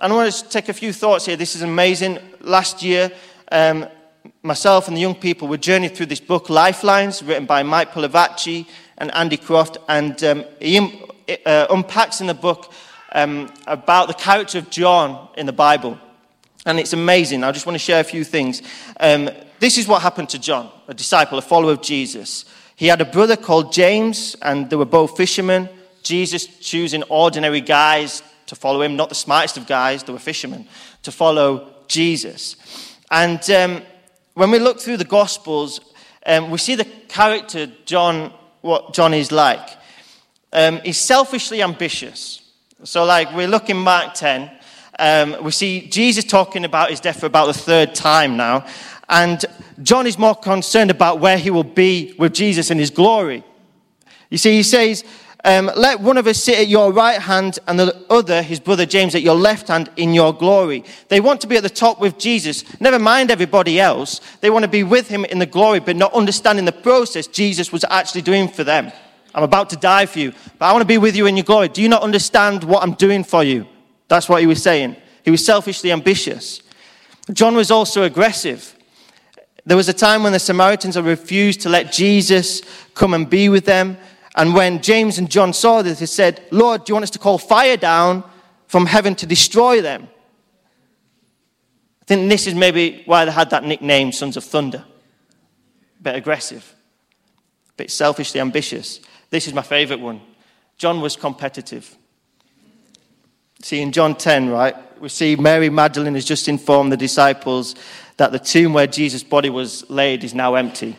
And 0.00 0.14
I 0.14 0.16
want 0.16 0.32
to 0.32 0.48
take 0.48 0.70
a 0.70 0.72
few 0.72 0.94
thoughts 0.94 1.26
here. 1.26 1.36
This 1.36 1.54
is 1.54 1.60
amazing. 1.60 2.20
Last 2.40 2.82
year, 2.82 3.12
um, 3.52 3.86
myself 4.42 4.88
and 4.88 4.96
the 4.96 5.00
young 5.02 5.14
people 5.14 5.46
were 5.46 5.58
journeying 5.58 5.94
through 5.94 6.06
this 6.06 6.20
book, 6.20 6.48
Lifelines, 6.48 7.22
written 7.22 7.44
by 7.44 7.62
Mike 7.62 7.92
Pilavachi 7.92 8.66
and 8.96 9.12
Andy 9.14 9.36
Croft. 9.36 9.76
And 9.90 10.24
um, 10.24 10.44
he 10.58 11.04
uh, 11.44 11.66
unpacks 11.68 12.22
in 12.22 12.28
the 12.28 12.34
book 12.34 12.72
um, 13.12 13.52
about 13.66 14.08
the 14.08 14.14
character 14.14 14.56
of 14.56 14.70
John 14.70 15.28
in 15.36 15.44
the 15.44 15.52
Bible. 15.52 15.98
And 16.64 16.80
it's 16.80 16.94
amazing. 16.94 17.44
I 17.44 17.52
just 17.52 17.66
want 17.66 17.74
to 17.74 17.78
share 17.78 18.00
a 18.00 18.04
few 18.04 18.24
things. 18.24 18.62
Um, 18.98 19.28
this 19.58 19.76
is 19.76 19.86
what 19.86 20.00
happened 20.00 20.30
to 20.30 20.38
John, 20.38 20.70
a 20.88 20.94
disciple, 20.94 21.36
a 21.36 21.42
follower 21.42 21.72
of 21.72 21.82
Jesus. 21.82 22.46
He 22.74 22.86
had 22.86 23.02
a 23.02 23.04
brother 23.04 23.36
called 23.36 23.70
James, 23.70 24.34
and 24.40 24.70
they 24.70 24.76
were 24.76 24.86
both 24.86 25.18
fishermen. 25.18 25.68
Jesus 26.02 26.46
choosing 26.46 27.02
ordinary 27.10 27.60
guys 27.60 28.22
to 28.50 28.56
follow 28.56 28.82
him, 28.82 28.96
not 28.96 29.08
the 29.08 29.14
smartest 29.14 29.56
of 29.56 29.66
guys, 29.68 30.02
they 30.02 30.12
were 30.12 30.18
fishermen, 30.18 30.66
to 31.04 31.12
follow 31.12 31.72
Jesus. 31.86 32.56
And 33.08 33.48
um, 33.50 33.82
when 34.34 34.50
we 34.50 34.58
look 34.58 34.80
through 34.80 34.96
the 34.96 35.04
Gospels, 35.04 35.80
um, 36.26 36.50
we 36.50 36.58
see 36.58 36.74
the 36.74 36.84
character 36.84 37.68
John, 37.84 38.32
what 38.60 38.92
John 38.92 39.14
is 39.14 39.30
like. 39.30 39.68
Um, 40.52 40.80
he's 40.84 40.98
selfishly 40.98 41.62
ambitious. 41.62 42.42
So, 42.82 43.04
like, 43.04 43.32
we 43.36 43.46
look 43.46 43.70
in 43.70 43.76
Mark 43.76 44.14
10, 44.14 44.50
um, 44.98 45.44
we 45.44 45.52
see 45.52 45.88
Jesus 45.88 46.24
talking 46.24 46.64
about 46.64 46.90
his 46.90 46.98
death 46.98 47.20
for 47.20 47.26
about 47.26 47.46
the 47.46 47.54
third 47.54 47.94
time 47.94 48.36
now. 48.36 48.66
And 49.08 49.44
John 49.80 50.08
is 50.08 50.18
more 50.18 50.34
concerned 50.34 50.90
about 50.90 51.20
where 51.20 51.38
he 51.38 51.50
will 51.50 51.62
be 51.62 52.14
with 52.18 52.34
Jesus 52.34 52.72
in 52.72 52.78
his 52.78 52.90
glory. 52.90 53.44
You 54.28 54.38
see, 54.38 54.56
he 54.56 54.64
says, 54.64 55.04
um, 55.44 55.70
Let 55.76 56.00
one 56.00 56.18
of 56.18 56.26
us 56.26 56.42
sit 56.42 56.58
at 56.58 56.68
your 56.68 56.92
right 56.92 57.20
hand 57.20 57.58
and 57.66 57.78
the 57.78 58.04
other, 58.10 58.42
his 58.42 58.60
brother 58.60 58.86
James, 58.86 59.14
at 59.14 59.22
your 59.22 59.34
left 59.34 59.68
hand 59.68 59.90
in 59.96 60.12
your 60.12 60.32
glory. 60.32 60.84
They 61.08 61.20
want 61.20 61.40
to 61.42 61.46
be 61.46 61.56
at 61.56 61.62
the 61.62 61.70
top 61.70 62.00
with 62.00 62.18
Jesus. 62.18 62.64
Never 62.80 62.98
mind 62.98 63.30
everybody 63.30 63.80
else. 63.80 64.20
They 64.40 64.50
want 64.50 64.64
to 64.64 64.70
be 64.70 64.82
with 64.82 65.08
him 65.08 65.24
in 65.24 65.38
the 65.38 65.46
glory, 65.46 65.80
but 65.80 65.96
not 65.96 66.12
understanding 66.12 66.64
the 66.64 66.72
process 66.72 67.26
Jesus 67.26 67.72
was 67.72 67.84
actually 67.90 68.22
doing 68.22 68.48
for 68.48 68.64
them. 68.64 68.92
I'm 69.34 69.44
about 69.44 69.70
to 69.70 69.76
die 69.76 70.06
for 70.06 70.18
you, 70.18 70.32
but 70.58 70.66
I 70.66 70.72
want 70.72 70.82
to 70.82 70.86
be 70.86 70.98
with 70.98 71.16
you 71.16 71.26
in 71.26 71.36
your 71.36 71.44
glory. 71.44 71.68
Do 71.68 71.82
you 71.82 71.88
not 71.88 72.02
understand 72.02 72.64
what 72.64 72.82
I'm 72.82 72.94
doing 72.94 73.24
for 73.24 73.44
you? 73.44 73.66
That's 74.08 74.28
what 74.28 74.40
he 74.40 74.46
was 74.46 74.62
saying. 74.62 74.96
He 75.24 75.30
was 75.30 75.44
selfishly 75.44 75.92
ambitious. 75.92 76.62
John 77.32 77.54
was 77.54 77.70
also 77.70 78.02
aggressive. 78.02 78.76
There 79.64 79.76
was 79.76 79.88
a 79.88 79.92
time 79.92 80.22
when 80.22 80.32
the 80.32 80.38
Samaritans 80.38 80.98
refused 80.98 81.60
to 81.60 81.68
let 81.68 81.92
Jesus 81.92 82.62
come 82.94 83.14
and 83.14 83.28
be 83.28 83.48
with 83.48 83.66
them. 83.66 83.96
And 84.36 84.54
when 84.54 84.80
James 84.80 85.18
and 85.18 85.30
John 85.30 85.52
saw 85.52 85.82
this, 85.82 85.98
they 85.98 86.06
said, 86.06 86.42
Lord, 86.50 86.84
do 86.84 86.90
you 86.90 86.94
want 86.94 87.04
us 87.04 87.10
to 87.10 87.18
call 87.18 87.38
fire 87.38 87.76
down 87.76 88.24
from 88.68 88.86
heaven 88.86 89.14
to 89.16 89.26
destroy 89.26 89.82
them? 89.82 90.08
I 92.02 92.04
think 92.06 92.28
this 92.28 92.46
is 92.46 92.54
maybe 92.54 93.02
why 93.06 93.24
they 93.24 93.32
had 93.32 93.50
that 93.50 93.64
nickname, 93.64 94.12
Sons 94.12 94.36
of 94.36 94.44
Thunder. 94.44 94.84
A 95.98 96.02
bit 96.02 96.14
aggressive, 96.14 96.74
a 97.70 97.72
bit 97.74 97.90
selfishly 97.90 98.40
ambitious. 98.40 99.00
This 99.30 99.46
is 99.46 99.54
my 99.54 99.62
favorite 99.62 100.00
one. 100.00 100.20
John 100.78 101.00
was 101.00 101.16
competitive. 101.16 101.96
See, 103.62 103.82
in 103.82 103.92
John 103.92 104.14
10, 104.14 104.48
right, 104.48 104.74
we 105.00 105.08
see 105.08 105.36
Mary 105.36 105.68
Magdalene 105.68 106.14
has 106.14 106.24
just 106.24 106.48
informed 106.48 106.92
the 106.92 106.96
disciples 106.96 107.74
that 108.16 108.32
the 108.32 108.38
tomb 108.38 108.72
where 108.72 108.86
Jesus' 108.86 109.22
body 109.22 109.50
was 109.50 109.88
laid 109.90 110.24
is 110.24 110.34
now 110.34 110.54
empty. 110.54 110.96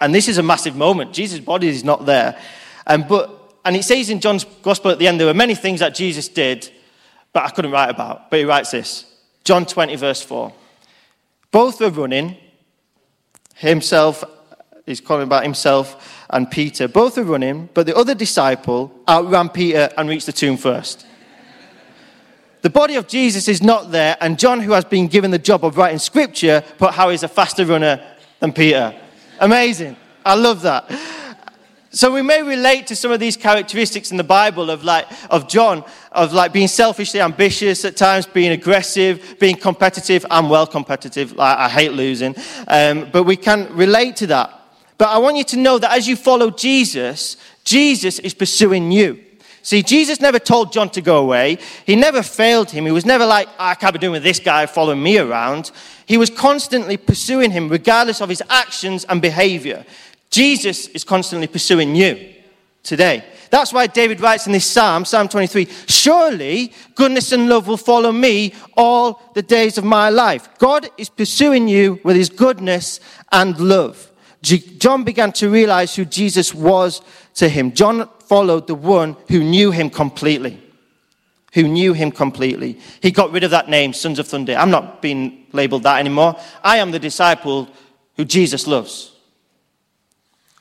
And 0.00 0.14
this 0.14 0.28
is 0.28 0.38
a 0.38 0.42
massive 0.42 0.76
moment. 0.76 1.12
Jesus' 1.12 1.40
body 1.40 1.68
is 1.68 1.84
not 1.84 2.06
there. 2.06 2.40
And, 2.86 3.06
but, 3.06 3.54
and 3.64 3.76
it 3.76 3.84
says 3.84 4.10
in 4.10 4.20
John's 4.20 4.44
gospel 4.62 4.90
at 4.90 4.98
the 4.98 5.06
end, 5.06 5.20
there 5.20 5.26
were 5.26 5.34
many 5.34 5.54
things 5.54 5.80
that 5.80 5.94
Jesus 5.94 6.28
did, 6.28 6.70
but 7.32 7.44
I 7.44 7.50
couldn't 7.50 7.70
write 7.70 7.90
about. 7.90 8.30
But 8.30 8.38
he 8.38 8.44
writes 8.44 8.70
this 8.70 9.04
John 9.44 9.66
20, 9.66 9.96
verse 9.96 10.22
4. 10.22 10.52
Both 11.50 11.80
were 11.80 11.90
running. 11.90 12.36
Himself, 13.54 14.24
he's 14.86 15.02
calling 15.02 15.24
about 15.24 15.42
himself 15.42 16.24
and 16.30 16.50
Peter. 16.50 16.88
Both 16.88 17.18
were 17.18 17.24
running, 17.24 17.68
but 17.74 17.84
the 17.84 17.94
other 17.94 18.14
disciple 18.14 18.90
outran 19.06 19.50
Peter 19.50 19.90
and 19.98 20.08
reached 20.08 20.26
the 20.26 20.32
tomb 20.32 20.56
first. 20.56 21.04
The 22.62 22.70
body 22.70 22.96
of 22.96 23.08
Jesus 23.08 23.48
is 23.48 23.62
not 23.62 23.90
there, 23.90 24.16
and 24.20 24.38
John, 24.38 24.60
who 24.60 24.72
has 24.72 24.84
been 24.84 25.08
given 25.08 25.30
the 25.30 25.38
job 25.38 25.64
of 25.64 25.76
writing 25.76 25.98
scripture, 25.98 26.62
put 26.78 26.92
how 26.92 27.08
he's 27.08 27.22
a 27.22 27.28
faster 27.28 27.64
runner 27.64 28.02
than 28.38 28.52
Peter. 28.52 28.94
Amazing. 29.40 29.96
I 30.24 30.34
love 30.34 30.62
that. 30.62 30.90
So 31.92 32.12
we 32.12 32.22
may 32.22 32.42
relate 32.42 32.86
to 32.88 32.94
some 32.94 33.10
of 33.10 33.18
these 33.18 33.36
characteristics 33.36 34.12
in 34.12 34.16
the 34.16 34.22
Bible 34.22 34.70
of 34.70 34.84
like 34.84 35.08
of 35.28 35.48
John, 35.48 35.82
of 36.12 36.32
like 36.32 36.52
being 36.52 36.68
selfishly 36.68 37.20
ambitious 37.20 37.84
at 37.84 37.96
times, 37.96 38.26
being 38.26 38.52
aggressive, 38.52 39.36
being 39.40 39.56
competitive. 39.56 40.24
I'm 40.30 40.48
well 40.48 40.66
competitive. 40.66 41.32
Like, 41.32 41.58
I 41.58 41.68
hate 41.68 41.92
losing, 41.92 42.36
um, 42.68 43.08
but 43.10 43.24
we 43.24 43.34
can 43.34 43.74
relate 43.74 44.14
to 44.16 44.28
that. 44.28 44.52
But 44.98 45.08
I 45.08 45.18
want 45.18 45.38
you 45.38 45.44
to 45.44 45.56
know 45.56 45.78
that 45.78 45.90
as 45.90 46.06
you 46.06 46.14
follow 46.14 46.50
Jesus, 46.50 47.38
Jesus 47.64 48.18
is 48.18 48.34
pursuing 48.34 48.92
you. 48.92 49.24
See, 49.62 49.82
Jesus 49.82 50.20
never 50.20 50.38
told 50.38 50.72
John 50.72 50.88
to 50.90 51.00
go 51.00 51.18
away. 51.18 51.58
He 51.84 51.94
never 51.94 52.22
failed 52.22 52.70
him. 52.70 52.86
He 52.86 52.92
was 52.92 53.04
never 53.04 53.26
like, 53.26 53.48
ah, 53.58 53.70
I 53.70 53.74
can't 53.74 53.92
be 53.92 53.98
doing 53.98 54.12
with 54.12 54.22
this 54.22 54.40
guy 54.40 54.66
following 54.66 55.02
me 55.02 55.18
around. 55.18 55.70
He 56.06 56.16
was 56.16 56.30
constantly 56.30 56.96
pursuing 56.96 57.50
him, 57.50 57.68
regardless 57.68 58.20
of 58.20 58.28
his 58.28 58.42
actions 58.48 59.04
and 59.04 59.20
behavior. 59.20 59.84
Jesus 60.30 60.88
is 60.88 61.04
constantly 61.04 61.46
pursuing 61.46 61.94
you 61.94 62.34
today. 62.82 63.24
That's 63.50 63.72
why 63.72 63.88
David 63.88 64.20
writes 64.20 64.46
in 64.46 64.52
this 64.52 64.64
psalm, 64.64 65.04
Psalm 65.04 65.28
23 65.28 65.68
Surely 65.88 66.72
goodness 66.94 67.32
and 67.32 67.48
love 67.48 67.66
will 67.66 67.76
follow 67.76 68.12
me 68.12 68.54
all 68.76 69.20
the 69.34 69.42
days 69.42 69.76
of 69.76 69.84
my 69.84 70.08
life. 70.08 70.48
God 70.58 70.88
is 70.96 71.08
pursuing 71.08 71.68
you 71.68 72.00
with 72.04 72.16
his 72.16 72.30
goodness 72.30 73.00
and 73.32 73.58
love. 73.58 74.10
John 74.42 75.04
began 75.04 75.32
to 75.32 75.50
realize 75.50 75.94
who 75.94 76.04
Jesus 76.04 76.54
was 76.54 77.02
to 77.34 77.48
him. 77.48 77.72
John 77.72 78.08
followed 78.20 78.66
the 78.66 78.74
one 78.74 79.16
who 79.28 79.42
knew 79.42 79.70
him 79.70 79.90
completely. 79.90 80.60
Who 81.54 81.64
knew 81.64 81.92
him 81.92 82.12
completely. 82.12 82.78
He 83.02 83.10
got 83.10 83.32
rid 83.32 83.42
of 83.42 83.50
that 83.50 83.68
name, 83.68 83.92
Sons 83.92 84.18
of 84.18 84.28
Thunder. 84.28 84.54
I'm 84.54 84.70
not 84.70 85.02
being 85.02 85.46
labeled 85.52 85.82
that 85.82 85.98
anymore. 85.98 86.36
I 86.62 86.76
am 86.76 86.92
the 86.92 86.98
disciple 86.98 87.68
who 88.16 88.24
Jesus 88.24 88.66
loves. 88.66 89.12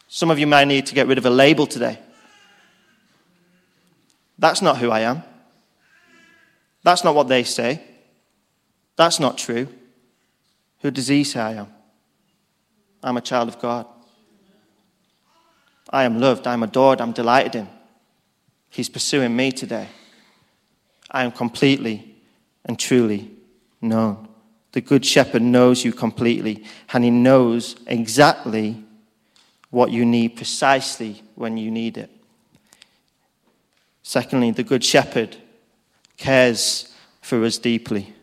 Some 0.08 0.32
of 0.32 0.40
you 0.40 0.48
might 0.48 0.66
need 0.66 0.88
to 0.88 0.96
get 0.96 1.08
rid 1.08 1.20
of 1.20 1.26
a 1.26 1.30
label 1.30 1.68
today. 1.68 2.00
That's 4.40 4.62
not 4.62 4.78
who 4.78 4.90
I 4.90 5.02
am. 5.02 5.22
That's 6.84 7.04
not 7.04 7.14
what 7.14 7.28
they 7.28 7.44
say. 7.44 7.84
That's 8.96 9.20
not 9.20 9.38
true. 9.38 9.68
Who 10.82 10.92
does 10.92 11.08
he 11.08 11.24
say 11.24 11.40
I 11.40 11.54
am? 11.54 11.68
I'm 13.04 13.18
a 13.18 13.22
child 13.22 13.50
of 13.50 13.60
God. 13.60 13.86
I 15.90 16.04
am 16.04 16.20
loved. 16.20 16.48
I'm 16.48 16.64
adored. 16.64 17.02
I'm 17.02 17.12
delighted 17.12 17.56
in. 17.56 17.70
He's 18.70 18.90
pursuing 18.90 19.36
me 19.36 19.52
today. 19.52 19.88
I 21.10 21.24
am 21.24 21.32
completely 21.32 22.16
and 22.66 22.78
truly 22.78 23.32
known. 23.82 24.28
The 24.72 24.82
Good 24.82 25.04
Shepherd 25.04 25.42
knows 25.42 25.84
you 25.84 25.92
completely, 25.92 26.64
and 26.94 27.04
He 27.04 27.10
knows 27.10 27.76
exactly 27.88 28.84
what 29.72 29.92
you 29.92 30.06
need 30.06 30.36
precisely 30.36 31.24
when 31.36 31.58
you 31.58 31.72
need 31.72 31.98
it. 31.98 32.12
Secondly, 34.04 34.52
the 34.52 34.64
Good 34.64 34.84
Shepherd 34.84 35.38
cares 36.18 36.94
for 37.22 37.44
us 37.44 37.58
deeply. 37.58 38.14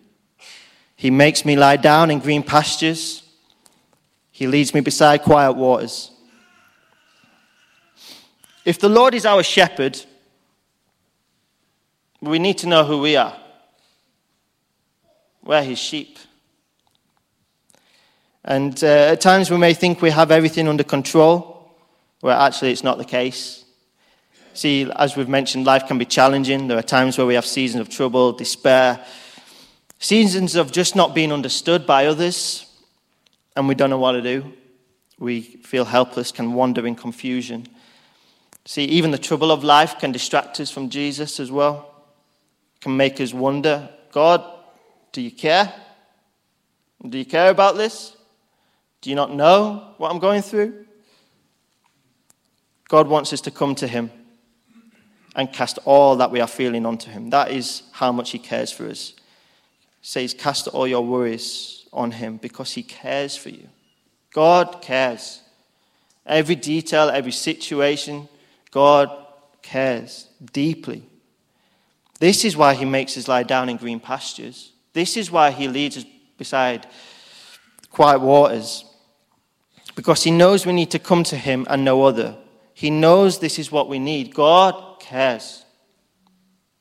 He 0.94 1.10
makes 1.10 1.44
me 1.44 1.56
lie 1.56 1.76
down 1.76 2.10
in 2.10 2.20
green 2.20 2.42
pastures. 2.42 3.22
He 4.30 4.46
leads 4.46 4.72
me 4.72 4.80
beside 4.80 5.22
quiet 5.22 5.52
waters. 5.52 6.10
If 8.66 8.80
the 8.80 8.88
Lord 8.88 9.14
is 9.14 9.24
our 9.24 9.44
shepherd, 9.44 9.96
we 12.20 12.40
need 12.40 12.58
to 12.58 12.66
know 12.66 12.82
who 12.82 13.00
we 13.00 13.14
are. 13.14 13.36
We're 15.44 15.62
his 15.62 15.78
sheep. 15.78 16.18
And 18.44 18.82
uh, 18.82 19.12
at 19.12 19.20
times 19.20 19.52
we 19.52 19.56
may 19.56 19.72
think 19.72 20.02
we 20.02 20.10
have 20.10 20.32
everything 20.32 20.66
under 20.66 20.82
control, 20.82 21.76
where 22.22 22.34
actually 22.34 22.72
it's 22.72 22.82
not 22.82 22.98
the 22.98 23.04
case. 23.04 23.64
See, 24.52 24.90
as 24.96 25.16
we've 25.16 25.28
mentioned, 25.28 25.64
life 25.64 25.86
can 25.86 25.96
be 25.96 26.04
challenging. 26.04 26.66
There 26.66 26.78
are 26.78 26.82
times 26.82 27.16
where 27.16 27.26
we 27.26 27.34
have 27.34 27.46
seasons 27.46 27.82
of 27.82 27.88
trouble, 27.88 28.32
despair, 28.32 28.98
seasons 30.00 30.56
of 30.56 30.72
just 30.72 30.96
not 30.96 31.14
being 31.14 31.30
understood 31.30 31.86
by 31.86 32.06
others, 32.06 32.66
and 33.54 33.68
we 33.68 33.76
don't 33.76 33.90
know 33.90 33.98
what 33.98 34.12
to 34.12 34.22
do. 34.22 34.52
We 35.20 35.42
feel 35.42 35.84
helpless, 35.84 36.32
can 36.32 36.54
wander 36.54 36.84
in 36.84 36.96
confusion. 36.96 37.68
See, 38.66 38.84
even 38.84 39.12
the 39.12 39.18
trouble 39.18 39.52
of 39.52 39.62
life 39.62 39.98
can 40.00 40.10
distract 40.10 40.58
us 40.58 40.72
from 40.72 40.90
Jesus 40.90 41.38
as 41.38 41.52
well, 41.52 41.94
it 42.74 42.82
can 42.82 42.96
make 42.96 43.20
us 43.20 43.32
wonder 43.32 43.88
God, 44.10 44.44
do 45.12 45.22
you 45.22 45.30
care? 45.30 45.72
Do 47.08 47.16
you 47.16 47.24
care 47.24 47.50
about 47.50 47.76
this? 47.76 48.16
Do 49.02 49.10
you 49.10 49.16
not 49.16 49.32
know 49.32 49.94
what 49.98 50.10
I'm 50.10 50.18
going 50.18 50.42
through? 50.42 50.84
God 52.88 53.08
wants 53.08 53.32
us 53.32 53.40
to 53.42 53.50
come 53.50 53.74
to 53.76 53.86
Him 53.86 54.10
and 55.36 55.52
cast 55.52 55.78
all 55.84 56.16
that 56.16 56.30
we 56.30 56.40
are 56.40 56.48
feeling 56.48 56.86
onto 56.86 57.10
Him. 57.10 57.30
That 57.30 57.50
is 57.52 57.82
how 57.92 58.10
much 58.10 58.30
He 58.30 58.38
cares 58.38 58.72
for 58.72 58.88
us. 58.88 59.14
He 60.00 60.06
says, 60.06 60.34
Cast 60.34 60.66
all 60.68 60.88
your 60.88 61.04
worries 61.04 61.86
on 61.92 62.10
Him 62.10 62.38
because 62.38 62.72
He 62.72 62.82
cares 62.82 63.36
for 63.36 63.50
you. 63.50 63.68
God 64.32 64.82
cares. 64.82 65.42
Every 66.24 66.56
detail, 66.56 67.10
every 67.10 67.32
situation, 67.32 68.28
God 68.76 69.10
cares 69.62 70.28
deeply. 70.52 71.02
This 72.20 72.44
is 72.44 72.58
why 72.58 72.74
He 72.74 72.84
makes 72.84 73.16
us 73.16 73.26
lie 73.26 73.42
down 73.42 73.70
in 73.70 73.78
green 73.78 73.98
pastures. 73.98 74.74
This 74.92 75.16
is 75.16 75.30
why 75.30 75.50
He 75.50 75.66
leads 75.66 75.96
us 75.96 76.04
beside 76.36 76.86
quiet 77.90 78.20
waters. 78.20 78.84
Because 79.94 80.22
He 80.24 80.30
knows 80.30 80.66
we 80.66 80.74
need 80.74 80.90
to 80.90 80.98
come 80.98 81.24
to 81.24 81.38
Him 81.38 81.66
and 81.70 81.86
no 81.86 82.02
other. 82.02 82.36
He 82.74 82.90
knows 82.90 83.38
this 83.38 83.58
is 83.58 83.72
what 83.72 83.88
we 83.88 83.98
need. 83.98 84.34
God 84.34 85.00
cares. 85.00 85.64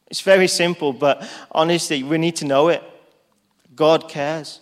It's 0.07 0.19
very 0.19 0.49
simple, 0.49 0.91
but 0.91 1.25
honestly, 1.49 2.03
we 2.03 2.17
need 2.17 2.35
to 2.35 2.45
know 2.45 2.67
it. 2.67 2.83
God 3.73 4.09
cares. 4.09 4.59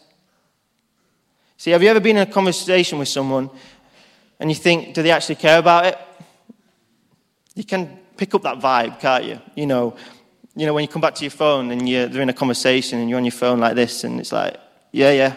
See, 1.58 1.72
have 1.72 1.82
you 1.82 1.90
ever 1.90 2.00
been 2.00 2.18
in 2.18 2.28
a 2.30 2.32
conversation 2.32 3.00
with 3.00 3.08
someone 3.08 3.50
and 4.40 4.52
you 4.52 4.56
think, 4.56 4.94
do 4.94 5.02
they 5.02 5.10
actually 5.10 5.38
care 5.38 5.58
about 5.58 5.88
it? 5.88 5.98
You 7.56 7.64
can 7.64 8.00
pick 8.18 8.34
up 8.34 8.44
that 8.44 8.60
vibe, 8.60 9.00
can't 9.00 9.26
you? 9.26 9.40
You 9.56 9.66
know, 9.66 9.96
you 10.56 10.66
know 10.66 10.74
when 10.74 10.84
you 10.84 10.88
come 10.88 11.02
back 11.02 11.16
to 11.16 11.24
your 11.24 11.32
phone 11.32 11.72
and 11.72 11.88
you're, 11.88 12.08
they're 12.08 12.22
in 12.22 12.30
a 12.30 12.34
conversation 12.34 13.00
and 13.00 13.10
you're 13.10 13.18
on 13.18 13.26
your 13.26 13.32
phone 13.32 13.60
like 13.60 13.76
this 13.76 14.04
and 14.04 14.20
it's 14.20 14.32
like, 14.32 14.58
yeah, 14.92 15.12
yeah. 15.12 15.36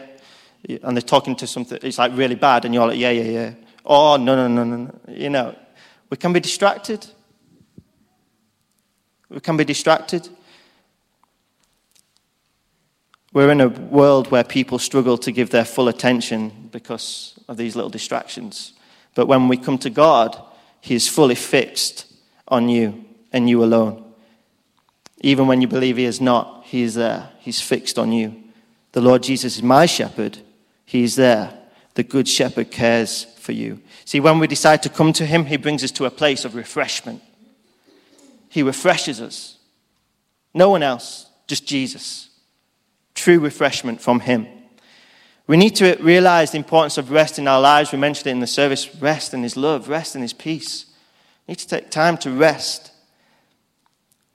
And 0.82 0.96
they're 0.96 1.02
talking 1.02 1.36
to 1.36 1.46
something, 1.46 1.78
it's 1.82 1.98
like 1.98 2.12
really 2.16 2.34
bad 2.34 2.64
and 2.64 2.74
you're 2.74 2.86
like, 2.86 2.98
yeah, 2.98 3.10
yeah, 3.10 3.22
yeah. 3.22 3.54
Oh, 3.84 4.16
no, 4.16 4.34
no, 4.34 4.48
no, 4.48 4.64
no, 4.64 4.76
no. 4.76 5.00
You 5.08 5.30
know, 5.30 5.54
we 6.10 6.16
can 6.16 6.32
be 6.32 6.40
distracted. 6.40 7.06
We 9.28 9.40
can 9.40 9.56
be 9.56 9.64
distracted. 9.64 10.28
We're 13.32 13.50
in 13.50 13.60
a 13.60 13.68
world 13.68 14.30
where 14.30 14.44
people 14.44 14.78
struggle 14.78 15.18
to 15.18 15.30
give 15.30 15.50
their 15.50 15.64
full 15.64 15.88
attention 15.88 16.68
because 16.72 17.38
of 17.48 17.56
these 17.56 17.76
little 17.76 17.90
distractions. 17.90 18.72
But 19.14 19.26
when 19.26 19.48
we 19.48 19.56
come 19.56 19.78
to 19.78 19.90
God, 19.90 20.40
He 20.86 20.94
is 20.94 21.08
fully 21.08 21.34
fixed 21.34 22.06
on 22.46 22.68
you 22.68 23.04
and 23.32 23.50
you 23.50 23.64
alone. 23.64 24.04
Even 25.20 25.48
when 25.48 25.60
you 25.60 25.66
believe 25.66 25.96
He 25.96 26.04
is 26.04 26.20
not, 26.20 26.64
He 26.64 26.82
is 26.82 26.94
there. 26.94 27.30
He's 27.40 27.60
fixed 27.60 27.98
on 27.98 28.12
you. 28.12 28.44
The 28.92 29.00
Lord 29.00 29.24
Jesus 29.24 29.56
is 29.56 29.62
my 29.62 29.86
shepherd. 29.86 30.38
He 30.84 31.02
is 31.02 31.16
there. 31.16 31.52
The 31.94 32.04
good 32.04 32.28
shepherd 32.28 32.70
cares 32.70 33.24
for 33.38 33.50
you. 33.50 33.80
See, 34.04 34.20
when 34.20 34.38
we 34.38 34.46
decide 34.46 34.82
to 34.84 34.88
come 34.88 35.12
to 35.14 35.26
Him, 35.26 35.46
He 35.46 35.56
brings 35.56 35.82
us 35.82 35.90
to 35.92 36.04
a 36.04 36.10
place 36.10 36.44
of 36.44 36.54
refreshment. 36.54 37.20
He 38.48 38.62
refreshes 38.62 39.20
us. 39.20 39.58
No 40.54 40.70
one 40.70 40.84
else, 40.84 41.26
just 41.48 41.66
Jesus 41.66 42.30
true 43.16 43.40
refreshment 43.40 44.00
from 44.00 44.20
Him. 44.20 44.46
We 45.46 45.56
need 45.56 45.76
to 45.76 45.96
realize 46.00 46.50
the 46.50 46.58
importance 46.58 46.98
of 46.98 47.12
rest 47.12 47.38
in 47.38 47.46
our 47.46 47.60
lives. 47.60 47.92
We 47.92 47.98
mentioned 47.98 48.26
it 48.26 48.30
in 48.30 48.40
the 48.40 48.46
service 48.46 48.94
rest 48.96 49.32
in 49.32 49.42
His 49.42 49.56
love, 49.56 49.88
rest 49.88 50.16
in 50.16 50.22
His 50.22 50.32
peace. 50.32 50.86
We 51.46 51.52
need 51.52 51.58
to 51.58 51.68
take 51.68 51.90
time 51.90 52.18
to 52.18 52.32
rest. 52.32 52.90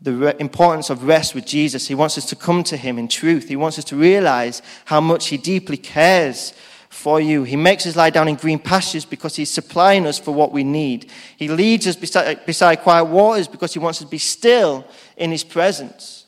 The 0.02 0.13
re- 0.13 0.34
importance 0.39 0.89
of 0.89 1.04
rest 1.04 1.36
with 1.36 1.45
Jesus. 1.45 1.88
He 1.88 1.95
wants 1.95 2.17
us 2.17 2.26
to 2.28 2.36
come 2.36 2.63
to 2.63 2.78
Him 2.78 2.97
in 2.97 3.10
truth. 3.10 3.50
He 3.50 3.58
wants 3.58 3.78
us 3.78 3.84
to 3.86 3.97
realize 3.97 4.62
how 4.86 5.02
much 5.02 5.28
He 5.28 5.38
deeply 5.38 5.78
cares 5.78 6.54
for 6.88 7.19
you. 7.19 7.43
He 7.43 7.58
makes 7.58 7.86
us 7.86 7.95
lie 7.97 8.10
down 8.10 8.30
in 8.30 8.36
green 8.36 8.60
pastures 8.60 9.04
because 9.04 9.36
He's 9.36 9.50
supplying 9.50 10.08
us 10.08 10.17
for 10.17 10.34
what 10.34 10.54
we 10.54 10.63
need. 10.63 11.12
He 11.36 11.50
leads 11.50 11.88
us 11.88 11.97
beside, 11.97 12.45
beside 12.45 12.78
quiet 12.78 13.06
waters 13.06 13.50
because 13.50 13.74
He 13.74 13.80
wants 13.80 14.00
us 14.00 14.06
to 14.06 14.12
be 14.12 14.17
still 14.17 14.88
in 15.17 15.32
His 15.32 15.43
presence. 15.43 16.26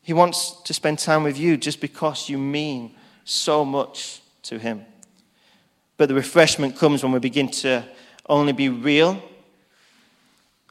He 0.00 0.14
wants 0.14 0.62
to 0.62 0.72
spend 0.72 0.98
time 0.98 1.22
with 1.22 1.38
you 1.38 1.58
just 1.58 1.82
because 1.82 2.30
you 2.30 2.38
mean 2.38 2.94
so 3.24 3.64
much 3.64 4.20
to 4.44 4.58
Him. 4.58 4.84
But 5.96 6.08
the 6.08 6.14
refreshment 6.14 6.76
comes 6.76 7.02
when 7.02 7.12
we 7.12 7.18
begin 7.18 7.48
to 7.48 7.84
only 8.28 8.52
be 8.52 8.68
real 8.68 9.22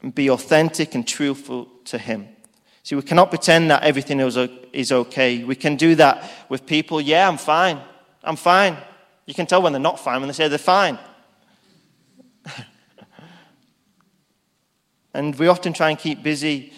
and 0.02 0.14
be 0.14 0.30
authentic 0.30 0.94
and 0.94 1.06
truthful 1.06 1.68
to 1.84 1.98
Him. 1.98 2.28
See, 2.82 2.96
we 2.96 3.02
cannot 3.02 3.30
pretend 3.30 3.70
that 3.70 3.84
everything 3.84 4.18
is 4.20 4.92
okay. 4.92 5.44
We 5.44 5.54
can 5.54 5.76
do 5.76 5.94
that 5.94 6.30
with 6.48 6.66
people. 6.66 7.00
Yeah, 7.00 7.28
I'm 7.28 7.38
fine. 7.38 7.80
I'm 8.24 8.36
fine. 8.36 8.76
You 9.26 9.34
can 9.34 9.46
tell 9.46 9.62
when 9.62 9.72
they're 9.72 9.80
not 9.80 10.00
fine 10.00 10.20
when 10.20 10.28
they 10.28 10.34
say 10.34 10.48
they're 10.48 10.58
fine. 10.58 10.98
and 15.14 15.38
we 15.38 15.46
often 15.46 15.72
try 15.72 15.90
and 15.90 15.98
keep 15.98 16.22
busy 16.22 16.72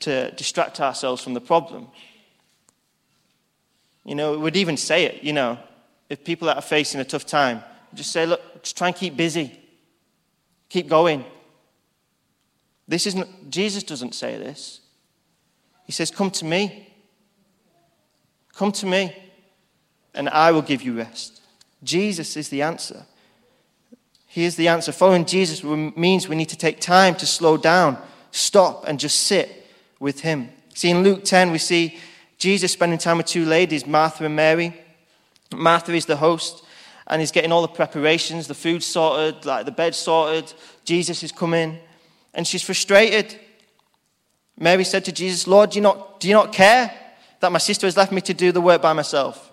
to 0.00 0.30
distract 0.32 0.80
ourselves 0.80 1.22
from 1.22 1.32
the 1.32 1.40
problem. 1.40 1.88
You 4.04 4.14
know, 4.14 4.38
we'd 4.38 4.56
even 4.56 4.76
say 4.76 5.04
it, 5.04 5.22
you 5.22 5.32
know, 5.32 5.58
if 6.10 6.24
people 6.24 6.46
that 6.46 6.56
are 6.56 6.62
facing 6.62 7.00
a 7.00 7.04
tough 7.04 7.24
time, 7.24 7.62
just 7.94 8.12
say, 8.12 8.26
look, 8.26 8.62
just 8.62 8.76
try 8.76 8.88
and 8.88 8.96
keep 8.96 9.16
busy. 9.16 9.58
Keep 10.68 10.88
going. 10.88 11.24
This 12.86 13.06
isn't, 13.06 13.50
Jesus 13.50 13.82
doesn't 13.82 14.14
say 14.14 14.36
this. 14.36 14.80
He 15.84 15.92
says, 15.92 16.10
Come 16.10 16.30
to 16.32 16.44
me. 16.44 16.88
Come 18.54 18.72
to 18.72 18.86
me, 18.86 19.14
and 20.14 20.28
I 20.28 20.52
will 20.52 20.62
give 20.62 20.82
you 20.82 20.96
rest. 20.96 21.42
Jesus 21.82 22.36
is 22.36 22.48
the 22.48 22.62
answer. 22.62 23.04
Here's 24.26 24.56
the 24.56 24.68
answer. 24.68 24.92
Following 24.92 25.24
Jesus 25.24 25.62
means 25.64 26.28
we 26.28 26.36
need 26.36 26.48
to 26.50 26.56
take 26.56 26.80
time 26.80 27.16
to 27.16 27.26
slow 27.26 27.56
down, 27.56 27.98
stop, 28.30 28.84
and 28.86 29.00
just 29.00 29.24
sit 29.24 29.66
with 29.98 30.20
Him. 30.20 30.50
See, 30.74 30.90
in 30.90 31.02
Luke 31.02 31.24
10, 31.24 31.50
we 31.50 31.58
see 31.58 31.98
Jesus 32.44 32.72
spending 32.72 32.98
time 32.98 33.16
with 33.16 33.24
two 33.24 33.46
ladies, 33.46 33.86
Martha 33.86 34.26
and 34.26 34.36
Mary. 34.36 34.78
Martha 35.50 35.94
is 35.94 36.04
the 36.04 36.16
host, 36.16 36.62
and 37.06 37.22
he's 37.22 37.32
getting 37.32 37.50
all 37.50 37.62
the 37.62 37.68
preparations, 37.68 38.48
the 38.48 38.54
food 38.54 38.82
sorted, 38.82 39.46
like 39.46 39.64
the 39.64 39.72
bed 39.72 39.94
sorted. 39.94 40.52
Jesus 40.84 41.22
is 41.22 41.32
coming, 41.32 41.78
and 42.34 42.46
she's 42.46 42.62
frustrated. 42.62 43.34
Mary 44.58 44.84
said 44.84 45.06
to 45.06 45.12
Jesus, 45.12 45.46
Lord, 45.46 45.70
do 45.70 45.78
you 45.78 45.82
not, 45.82 46.20
do 46.20 46.28
you 46.28 46.34
not 46.34 46.52
care 46.52 46.92
that 47.40 47.50
my 47.50 47.56
sister 47.56 47.86
has 47.86 47.96
left 47.96 48.12
me 48.12 48.20
to 48.20 48.34
do 48.34 48.52
the 48.52 48.60
work 48.60 48.82
by 48.82 48.92
myself? 48.92 49.50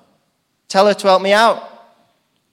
Tell 0.68 0.86
her 0.86 0.94
to 0.94 1.08
help 1.08 1.22
me 1.22 1.32
out. 1.32 1.64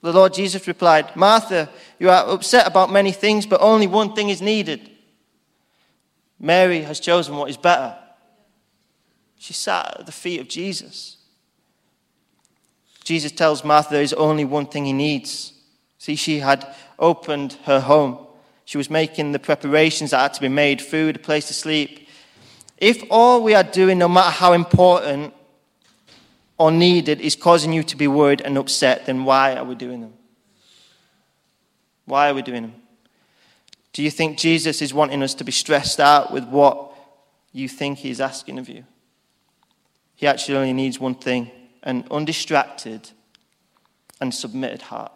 The 0.01 0.13
Lord 0.13 0.33
Jesus 0.33 0.65
replied, 0.69 1.17
Martha, 1.17 1.69
you 1.99 2.09
are 2.09 2.29
upset 2.29 2.65
about 2.65 2.93
many 2.93 3.11
things, 3.11 3.45
but 3.45 3.59
only 3.59 3.87
one 3.87 4.15
thing 4.15 4.29
is 4.29 4.41
needed. 4.41 4.89
Mary 6.39 6.83
has 6.83 7.01
chosen 7.01 7.35
what 7.35 7.49
is 7.49 7.57
better. 7.57 7.93
She 9.39 9.53
sat 9.53 10.01
at 10.01 10.05
the 10.05 10.11
feet 10.11 10.41
of 10.41 10.49
Jesus. 10.49 11.15
Jesus 13.03 13.31
tells 13.31 13.63
Martha 13.63 13.89
there 13.91 14.03
is 14.03 14.13
only 14.13 14.45
one 14.45 14.67
thing 14.67 14.85
he 14.85 14.93
needs. 14.93 15.53
See, 15.97 16.15
she 16.15 16.39
had 16.39 16.75
opened 16.99 17.53
her 17.63 17.79
home. 17.79 18.27
She 18.65 18.77
was 18.77 18.89
making 18.89 19.31
the 19.31 19.39
preparations 19.39 20.11
that 20.11 20.19
had 20.19 20.33
to 20.35 20.41
be 20.41 20.49
made 20.49 20.81
food, 20.81 21.15
a 21.15 21.19
place 21.19 21.47
to 21.47 21.53
sleep. 21.53 22.07
If 22.77 23.01
all 23.09 23.41
we 23.41 23.55
are 23.55 23.63
doing, 23.63 23.97
no 23.97 24.09
matter 24.09 24.29
how 24.29 24.53
important 24.53 25.33
or 26.57 26.69
needed, 26.69 27.21
is 27.21 27.35
causing 27.37 27.71
you 27.71 27.81
to 27.83 27.95
be 27.95 28.07
worried 28.07 28.41
and 28.41 28.57
upset, 28.57 29.05
then 29.05 29.23
why 29.23 29.55
are 29.55 29.63
we 29.63 29.73
doing 29.73 30.01
them? 30.01 30.13
Why 32.05 32.29
are 32.29 32.33
we 32.33 32.41
doing 32.41 32.63
them? 32.63 32.75
Do 33.93 34.03
you 34.03 34.11
think 34.11 34.37
Jesus 34.37 34.81
is 34.81 34.93
wanting 34.93 35.23
us 35.23 35.33
to 35.35 35.45
be 35.45 35.51
stressed 35.51 36.01
out 36.01 36.31
with 36.31 36.45
what 36.45 36.91
you 37.53 37.69
think 37.69 37.99
he's 37.99 38.19
asking 38.19 38.59
of 38.59 38.67
you? 38.67 38.83
He 40.19 40.27
actually 40.27 40.57
only 40.57 40.73
needs 40.73 40.99
one 40.99 41.15
thing 41.15 41.49
an 41.81 42.03
undistracted 42.11 43.11
and 44.19 44.35
submitted 44.35 44.81
heart. 44.81 45.13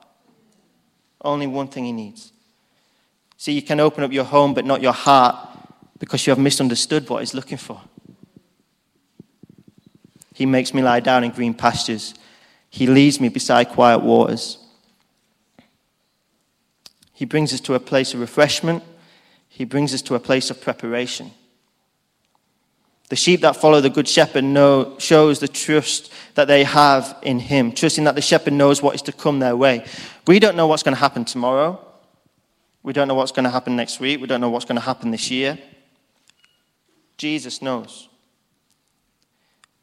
Only 1.20 1.46
one 1.46 1.68
thing 1.68 1.84
he 1.84 1.92
needs. 1.92 2.32
See, 3.36 3.52
you 3.52 3.62
can 3.62 3.82
open 3.82 4.06
up 4.06 4.14
your 4.14 4.24
home, 4.24 4.54
but 4.54 4.64
not 4.64 4.82
your 4.82 4.94
heart 4.94 5.36
because 6.00 6.26
you 6.26 6.32
have 6.32 6.40
misunderstood 6.40 7.10
what 7.10 7.20
he's 7.20 7.34
looking 7.34 7.58
for. 7.58 7.82
He 10.34 10.46
makes 10.46 10.74
me 10.74 10.82
lie 10.82 11.02
down 11.02 11.26
in 11.26 11.32
green 11.32 11.54
pastures. 11.54 12.14
He 12.70 12.88
leads 12.88 13.20
me 13.20 13.28
beside 13.28 13.68
quiet 13.68 14.00
waters. 14.00 14.58
He 17.12 17.26
brings 17.26 17.52
us 17.52 17.60
to 17.60 17.74
a 17.74 17.80
place 17.82 18.14
of 18.14 18.22
refreshment. 18.22 18.82
He 19.50 19.66
brings 19.66 19.94
us 19.94 20.02
to 20.04 20.16
a 20.16 20.20
place 20.22 20.50
of 20.50 20.62
preparation. 20.62 21.32
The 23.14 23.18
sheep 23.18 23.42
that 23.42 23.56
follow 23.56 23.80
the 23.80 23.92
good 23.92 24.08
shepherd 24.08 24.44
know, 24.44 24.96
shows 24.98 25.38
the 25.38 25.48
trust 25.48 26.12
that 26.34 26.48
they 26.48 26.64
have 26.64 27.16
in 27.22 27.38
him, 27.38 27.72
trusting 27.72 28.06
that 28.06 28.16
the 28.16 28.24
shepherd 28.24 28.54
knows 28.54 28.82
what 28.82 28.96
is 28.96 29.04
to 29.04 29.12
come 29.12 29.38
their 29.38 29.56
way. 29.56 29.86
We 30.26 30.40
don't 30.40 30.58
know 30.58 30.66
what's 30.66 30.82
going 30.82 30.96
to 30.96 31.00
happen 31.00 31.24
tomorrow. 31.24 31.80
We 32.82 32.92
don't 32.92 33.08
know 33.08 33.14
what's 33.14 33.32
going 33.32 33.44
to 33.44 33.52
happen 33.52 33.76
next 33.76 34.00
week. 34.00 34.20
We 34.20 34.26
don't 34.26 34.42
know 34.42 34.50
what's 34.50 34.66
going 34.66 34.78
to 34.78 34.82
happen 34.82 35.12
this 35.12 35.30
year. 35.30 35.60
Jesus 37.20 37.62
knows. 37.62 38.10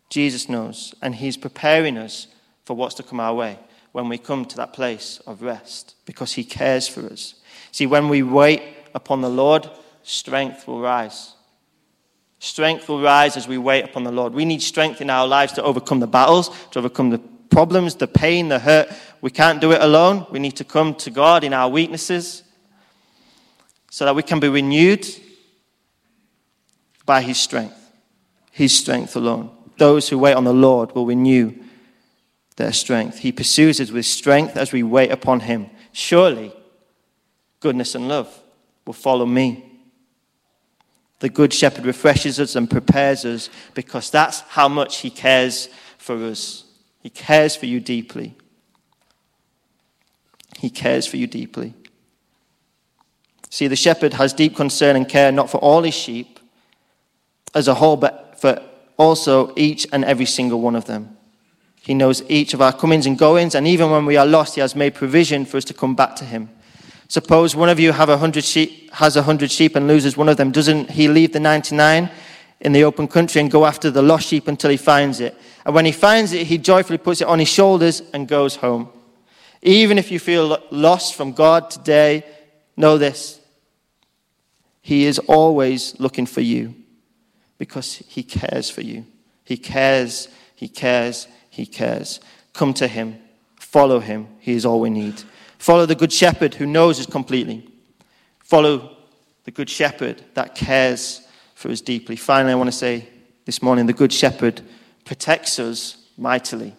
Jesus 0.08 0.48
knows, 0.48 0.92
and 1.00 1.14
he's 1.14 1.36
preparing 1.36 1.98
us 1.98 2.26
for 2.64 2.74
what's 2.74 2.96
to 2.96 3.04
come 3.04 3.20
our 3.20 3.32
way 3.32 3.60
when 3.92 4.08
we 4.08 4.18
come 4.18 4.44
to 4.46 4.56
that 4.56 4.72
place 4.72 5.20
of 5.24 5.42
rest 5.42 5.94
because 6.04 6.32
He 6.32 6.42
cares 6.42 6.88
for 6.88 7.06
us. 7.06 7.36
See, 7.70 7.86
when 7.86 8.08
we 8.08 8.24
wait 8.24 8.60
upon 8.92 9.20
the 9.20 9.30
Lord, 9.30 9.70
strength 10.02 10.66
will 10.66 10.80
rise. 10.80 11.34
Strength 12.40 12.88
will 12.88 13.02
rise 13.02 13.36
as 13.36 13.46
we 13.46 13.58
wait 13.58 13.84
upon 13.84 14.02
the 14.02 14.10
Lord. 14.10 14.32
We 14.32 14.46
need 14.46 14.62
strength 14.62 15.02
in 15.02 15.10
our 15.10 15.26
lives 15.26 15.52
to 15.52 15.62
overcome 15.62 16.00
the 16.00 16.06
battles, 16.06 16.50
to 16.70 16.78
overcome 16.78 17.10
the 17.10 17.18
problems, 17.50 17.94
the 17.96 18.08
pain, 18.08 18.48
the 18.48 18.58
hurt. 18.58 18.88
We 19.20 19.30
can't 19.30 19.60
do 19.60 19.72
it 19.72 19.82
alone. 19.82 20.26
We 20.30 20.38
need 20.38 20.56
to 20.56 20.64
come 20.64 20.94
to 20.96 21.10
God 21.10 21.44
in 21.44 21.52
our 21.52 21.68
weaknesses 21.68 22.42
so 23.90 24.06
that 24.06 24.14
we 24.14 24.22
can 24.22 24.40
be 24.40 24.48
renewed 24.48 25.06
by 27.04 27.20
His 27.20 27.38
strength. 27.38 27.76
His 28.52 28.76
strength 28.76 29.16
alone. 29.16 29.50
Those 29.76 30.08
who 30.08 30.18
wait 30.18 30.34
on 30.34 30.44
the 30.44 30.54
Lord 30.54 30.94
will 30.94 31.04
renew 31.04 31.54
their 32.56 32.72
strength. 32.72 33.18
He 33.18 33.32
pursues 33.32 33.82
us 33.82 33.90
with 33.90 34.06
strength 34.06 34.56
as 34.56 34.72
we 34.72 34.82
wait 34.82 35.10
upon 35.10 35.40
Him. 35.40 35.68
Surely, 35.92 36.54
goodness 37.60 37.94
and 37.94 38.08
love 38.08 38.42
will 38.86 38.94
follow 38.94 39.26
me. 39.26 39.69
The 41.20 41.28
Good 41.28 41.52
Shepherd 41.52 41.86
refreshes 41.86 42.40
us 42.40 42.56
and 42.56 42.68
prepares 42.68 43.24
us 43.24 43.50
because 43.74 44.10
that's 44.10 44.40
how 44.40 44.68
much 44.68 44.98
He 44.98 45.10
cares 45.10 45.68
for 45.96 46.16
us. 46.24 46.64
He 47.02 47.10
cares 47.10 47.56
for 47.56 47.66
you 47.66 47.80
deeply. 47.80 48.36
He 50.58 50.68
cares 50.68 51.06
for 51.06 51.16
you 51.16 51.26
deeply. 51.26 51.74
See, 53.48 53.66
the 53.66 53.76
shepherd 53.76 54.14
has 54.14 54.32
deep 54.32 54.54
concern 54.54 54.94
and 54.94 55.08
care 55.08 55.32
not 55.32 55.50
for 55.50 55.58
all 55.58 55.82
his 55.82 55.94
sheep 55.94 56.38
as 57.54 57.66
a 57.66 57.74
whole, 57.74 57.96
but 57.96 58.38
for 58.40 58.62
also 58.96 59.52
each 59.56 59.86
and 59.92 60.04
every 60.04 60.26
single 60.26 60.60
one 60.60 60.76
of 60.76 60.84
them. 60.84 61.16
He 61.82 61.94
knows 61.94 62.22
each 62.28 62.54
of 62.54 62.60
our 62.60 62.72
comings 62.72 63.06
and 63.06 63.18
goings, 63.18 63.54
and 63.54 63.66
even 63.66 63.90
when 63.90 64.04
we 64.04 64.16
are 64.16 64.26
lost, 64.26 64.54
He 64.54 64.60
has 64.60 64.76
made 64.76 64.94
provision 64.94 65.46
for 65.46 65.56
us 65.56 65.64
to 65.64 65.74
come 65.74 65.96
back 65.96 66.14
to 66.16 66.24
Him. 66.24 66.50
Suppose 67.10 67.56
one 67.56 67.68
of 67.68 67.80
you 67.80 67.90
have 67.90 68.08
a 68.08 68.18
hundred 68.18 68.44
sheep, 68.44 68.88
has 68.92 69.16
a 69.16 69.22
hundred 69.22 69.50
sheep 69.50 69.74
and 69.74 69.88
loses 69.88 70.16
one 70.16 70.28
of 70.28 70.36
them. 70.36 70.52
Doesn't 70.52 70.90
he 70.90 71.08
leave 71.08 71.32
the 71.32 71.40
99 71.40 72.08
in 72.60 72.72
the 72.72 72.84
open 72.84 73.08
country 73.08 73.40
and 73.40 73.50
go 73.50 73.66
after 73.66 73.90
the 73.90 74.00
lost 74.00 74.28
sheep 74.28 74.46
until 74.46 74.70
he 74.70 74.76
finds 74.76 75.18
it? 75.18 75.36
And 75.66 75.74
when 75.74 75.84
he 75.84 75.90
finds 75.90 76.32
it, 76.32 76.46
he 76.46 76.56
joyfully 76.56 76.98
puts 76.98 77.20
it 77.20 77.26
on 77.26 77.40
his 77.40 77.48
shoulders 77.48 78.00
and 78.14 78.28
goes 78.28 78.54
home. 78.54 78.90
Even 79.60 79.98
if 79.98 80.12
you 80.12 80.20
feel 80.20 80.62
lost 80.70 81.16
from 81.16 81.32
God 81.32 81.68
today, 81.68 82.24
know 82.76 82.96
this. 82.96 83.40
He 84.80 85.04
is 85.04 85.18
always 85.18 85.98
looking 85.98 86.26
for 86.26 86.42
you 86.42 86.76
because 87.58 87.96
he 88.06 88.22
cares 88.22 88.70
for 88.70 88.82
you. 88.82 89.04
He 89.42 89.56
cares, 89.56 90.28
he 90.54 90.68
cares, 90.68 91.26
he 91.50 91.66
cares. 91.66 92.20
Come 92.52 92.72
to 92.74 92.86
him. 92.86 93.18
Follow 93.56 93.98
him. 93.98 94.28
He 94.38 94.52
is 94.52 94.64
all 94.64 94.80
we 94.80 94.90
need. 94.90 95.24
Follow 95.60 95.84
the 95.84 95.94
good 95.94 96.10
shepherd 96.10 96.54
who 96.54 96.64
knows 96.64 96.98
us 96.98 97.04
completely. 97.04 97.68
Follow 98.38 98.96
the 99.44 99.50
good 99.50 99.68
shepherd 99.68 100.24
that 100.32 100.54
cares 100.54 101.20
for 101.54 101.68
us 101.68 101.82
deeply. 101.82 102.16
Finally, 102.16 102.52
I 102.52 102.56
want 102.56 102.68
to 102.68 102.76
say 102.76 103.06
this 103.44 103.62
morning 103.62 103.84
the 103.84 103.92
good 103.92 104.10
shepherd 104.10 104.62
protects 105.04 105.58
us 105.58 106.02
mightily. 106.16 106.74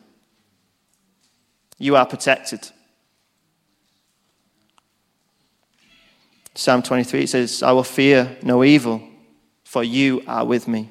You 1.77 1.95
are 1.95 2.07
protected. 2.07 2.71
Psalm 6.55 6.81
23 6.81 7.27
says, 7.27 7.61
I 7.61 7.73
will 7.73 7.83
fear 7.83 8.35
no 8.41 8.63
evil, 8.63 9.07
for 9.63 9.83
you 9.83 10.23
are 10.25 10.43
with 10.43 10.67
me. 10.67 10.89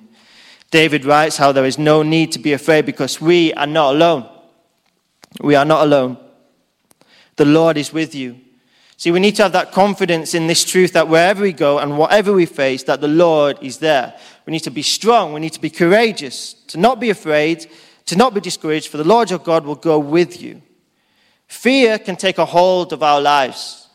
David 0.70 1.04
writes 1.04 1.38
how 1.38 1.50
there 1.50 1.64
is 1.64 1.76
no 1.76 2.04
need 2.04 2.30
to 2.32 2.38
be 2.38 2.52
afraid 2.52 2.86
because 2.86 3.20
we 3.20 3.52
are 3.54 3.66
not 3.66 3.96
alone. 3.96 4.30
We 5.40 5.56
are 5.56 5.64
not 5.64 5.82
alone. 5.82 6.29
The 7.40 7.46
Lord 7.46 7.78
is 7.78 7.90
with 7.90 8.14
you. 8.14 8.38
See, 8.98 9.10
we 9.10 9.18
need 9.18 9.34
to 9.36 9.44
have 9.44 9.52
that 9.52 9.72
confidence 9.72 10.34
in 10.34 10.46
this 10.46 10.62
truth 10.62 10.92
that 10.92 11.08
wherever 11.08 11.40
we 11.40 11.54
go 11.54 11.78
and 11.78 11.96
whatever 11.96 12.34
we 12.34 12.44
face, 12.44 12.82
that 12.82 13.00
the 13.00 13.08
Lord 13.08 13.56
is 13.62 13.78
there. 13.78 14.14
We 14.44 14.50
need 14.50 14.64
to 14.64 14.70
be 14.70 14.82
strong. 14.82 15.32
We 15.32 15.40
need 15.40 15.54
to 15.54 15.60
be 15.60 15.70
courageous, 15.70 16.52
to 16.66 16.76
not 16.76 17.00
be 17.00 17.08
afraid, 17.08 17.66
to 18.04 18.14
not 18.14 18.34
be 18.34 18.42
discouraged, 18.42 18.88
for 18.88 18.98
the 18.98 19.04
Lord 19.04 19.30
your 19.30 19.38
God 19.38 19.64
will 19.64 19.74
go 19.74 19.98
with 19.98 20.42
you. 20.42 20.60
Fear 21.46 22.00
can 22.00 22.16
take 22.16 22.36
a 22.36 22.44
hold 22.44 22.92
of 22.92 23.02
our 23.02 23.22
lives. 23.22 23.88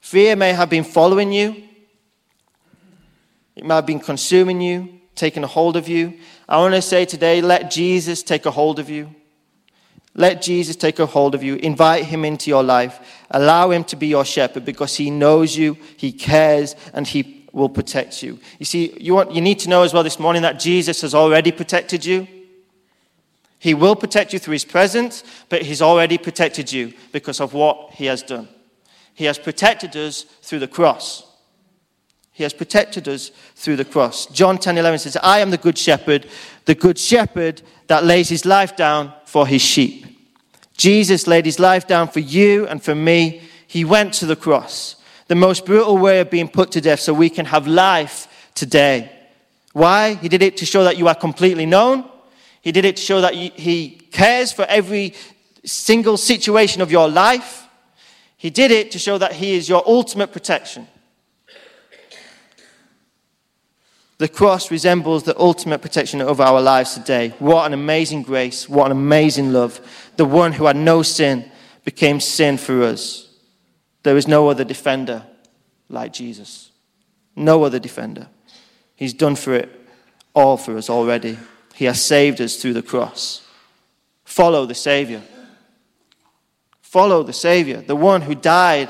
Fear 0.00 0.36
may 0.36 0.54
have 0.54 0.70
been 0.70 0.84
following 0.84 1.34
you, 1.34 1.64
it 3.56 3.66
may 3.66 3.74
have 3.74 3.84
been 3.84 4.00
consuming 4.00 4.62
you, 4.62 5.00
taking 5.14 5.44
a 5.44 5.46
hold 5.46 5.76
of 5.76 5.86
you. 5.86 6.18
I 6.48 6.56
want 6.56 6.74
to 6.74 6.80
say 6.80 7.04
today, 7.04 7.42
let 7.42 7.70
Jesus 7.70 8.22
take 8.22 8.46
a 8.46 8.50
hold 8.50 8.78
of 8.78 8.88
you. 8.88 9.14
Let 10.18 10.42
Jesus 10.42 10.74
take 10.74 10.98
a 10.98 11.06
hold 11.06 11.36
of 11.36 11.44
you. 11.44 11.54
Invite 11.54 12.06
him 12.06 12.24
into 12.24 12.50
your 12.50 12.64
life. 12.64 13.22
Allow 13.30 13.70
him 13.70 13.84
to 13.84 13.94
be 13.94 14.08
your 14.08 14.24
shepherd 14.24 14.64
because 14.64 14.96
he 14.96 15.10
knows 15.10 15.56
you, 15.56 15.78
he 15.96 16.10
cares, 16.10 16.74
and 16.92 17.06
he 17.06 17.46
will 17.52 17.68
protect 17.68 18.20
you. 18.20 18.40
You 18.58 18.66
see, 18.66 18.96
you, 19.00 19.14
want, 19.14 19.32
you 19.32 19.40
need 19.40 19.60
to 19.60 19.68
know 19.68 19.84
as 19.84 19.94
well 19.94 20.02
this 20.02 20.18
morning 20.18 20.42
that 20.42 20.58
Jesus 20.58 21.02
has 21.02 21.14
already 21.14 21.52
protected 21.52 22.04
you. 22.04 22.26
He 23.60 23.74
will 23.74 23.94
protect 23.94 24.32
you 24.32 24.40
through 24.40 24.54
his 24.54 24.64
presence, 24.64 25.22
but 25.48 25.62
he's 25.62 25.80
already 25.80 26.18
protected 26.18 26.72
you 26.72 26.94
because 27.12 27.40
of 27.40 27.54
what 27.54 27.92
he 27.92 28.06
has 28.06 28.24
done. 28.24 28.48
He 29.14 29.26
has 29.26 29.38
protected 29.38 29.94
us 29.96 30.22
through 30.42 30.58
the 30.58 30.66
cross. 30.66 31.24
He 32.32 32.42
has 32.42 32.52
protected 32.52 33.06
us 33.06 33.30
through 33.54 33.76
the 33.76 33.84
cross. 33.84 34.26
John 34.26 34.58
10 34.58 34.78
11 34.78 34.98
says, 34.98 35.16
I 35.22 35.38
am 35.38 35.50
the 35.50 35.58
good 35.58 35.78
shepherd, 35.78 36.26
the 36.64 36.74
good 36.74 36.98
shepherd 36.98 37.62
that 37.86 38.04
lays 38.04 38.28
his 38.28 38.44
life 38.44 38.74
down 38.74 39.12
for 39.24 39.46
his 39.46 39.62
sheep. 39.62 40.06
Jesus 40.78 41.26
laid 41.26 41.44
his 41.44 41.58
life 41.58 41.86
down 41.86 42.08
for 42.08 42.20
you 42.20 42.66
and 42.68 42.82
for 42.82 42.94
me. 42.94 43.42
he 43.66 43.84
went 43.84 44.14
to 44.14 44.24
the 44.24 44.36
cross, 44.36 44.96
the 45.26 45.34
most 45.34 45.66
brutal 45.66 45.98
way 45.98 46.20
of 46.20 46.30
being 46.30 46.48
put 46.48 46.70
to 46.72 46.80
death, 46.80 47.00
so 47.00 47.12
we 47.12 47.28
can 47.28 47.44
have 47.44 47.66
life 47.66 48.50
today. 48.54 49.12
Why? 49.74 50.14
He 50.14 50.28
did 50.30 50.42
it 50.42 50.56
to 50.56 50.66
show 50.66 50.84
that 50.84 50.96
you 50.96 51.06
are 51.06 51.14
completely 51.14 51.66
known. 51.66 52.08
He 52.62 52.72
did 52.72 52.86
it 52.86 52.96
to 52.96 53.02
show 53.02 53.20
that 53.20 53.34
he 53.34 53.90
cares 54.10 54.52
for 54.52 54.64
every 54.64 55.14
single 55.64 56.16
situation 56.16 56.80
of 56.80 56.90
your 56.90 57.08
life. 57.08 57.66
He 58.38 58.48
did 58.48 58.70
it 58.70 58.90
to 58.92 58.98
show 58.98 59.18
that 59.18 59.32
he 59.32 59.54
is 59.54 59.68
your 59.68 59.82
ultimate 59.86 60.32
protection. 60.32 60.86
The 64.18 64.28
cross 64.28 64.72
resembles 64.72 65.22
the 65.22 65.38
ultimate 65.38 65.80
protection 65.80 66.20
of 66.20 66.40
our 66.40 66.60
lives 66.60 66.94
today. 66.94 67.34
What 67.38 67.66
an 67.66 67.72
amazing 67.72 68.22
grace. 68.22 68.68
What 68.68 68.86
an 68.86 68.92
amazing 68.92 69.52
love. 69.52 69.80
The 70.16 70.24
one 70.24 70.52
who 70.52 70.66
had 70.66 70.76
no 70.76 71.02
sin 71.02 71.50
became 71.84 72.18
sin 72.18 72.58
for 72.58 72.82
us. 72.82 73.28
There 74.02 74.16
is 74.16 74.26
no 74.26 74.48
other 74.48 74.64
defender 74.64 75.24
like 75.88 76.12
Jesus. 76.12 76.70
No 77.36 77.62
other 77.62 77.78
defender. 77.78 78.26
He's 78.96 79.14
done 79.14 79.36
for 79.36 79.54
it 79.54 79.70
all 80.34 80.56
for 80.56 80.76
us 80.76 80.90
already. 80.90 81.38
He 81.74 81.84
has 81.84 82.04
saved 82.04 82.40
us 82.40 82.56
through 82.56 82.74
the 82.74 82.82
cross. 82.82 83.46
Follow 84.24 84.66
the 84.66 84.74
Savior. 84.74 85.22
Follow 86.82 87.22
the 87.22 87.32
Savior, 87.32 87.80
the 87.82 87.94
one 87.94 88.22
who 88.22 88.34
died 88.34 88.88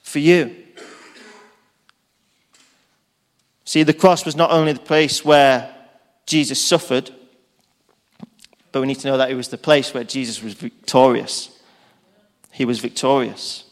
for 0.00 0.18
you. 0.18 0.65
See, 3.76 3.82
the 3.82 3.92
cross 3.92 4.24
was 4.24 4.36
not 4.36 4.52
only 4.52 4.72
the 4.72 4.80
place 4.80 5.22
where 5.22 5.70
Jesus 6.24 6.64
suffered, 6.64 7.10
but 8.72 8.80
we 8.80 8.86
need 8.86 9.00
to 9.00 9.06
know 9.06 9.18
that 9.18 9.30
it 9.30 9.34
was 9.34 9.48
the 9.48 9.58
place 9.58 9.92
where 9.92 10.02
Jesus 10.02 10.42
was 10.42 10.54
victorious. 10.54 11.50
He 12.52 12.64
was 12.64 12.78
victorious. 12.78 13.64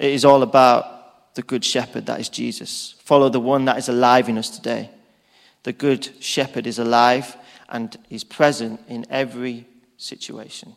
It 0.00 0.10
is 0.10 0.24
all 0.24 0.42
about 0.42 1.36
the 1.36 1.42
Good 1.42 1.64
Shepherd, 1.64 2.06
that 2.06 2.18
is 2.18 2.28
Jesus. 2.28 2.96
Follow 3.04 3.28
the 3.28 3.38
one 3.38 3.64
that 3.66 3.78
is 3.78 3.88
alive 3.88 4.28
in 4.28 4.36
us 4.36 4.50
today. 4.50 4.90
The 5.62 5.72
Good 5.72 6.10
Shepherd 6.20 6.66
is 6.66 6.80
alive 6.80 7.36
and 7.68 7.96
is 8.10 8.24
present 8.24 8.80
in 8.88 9.06
every 9.08 9.68
situation. 9.98 10.74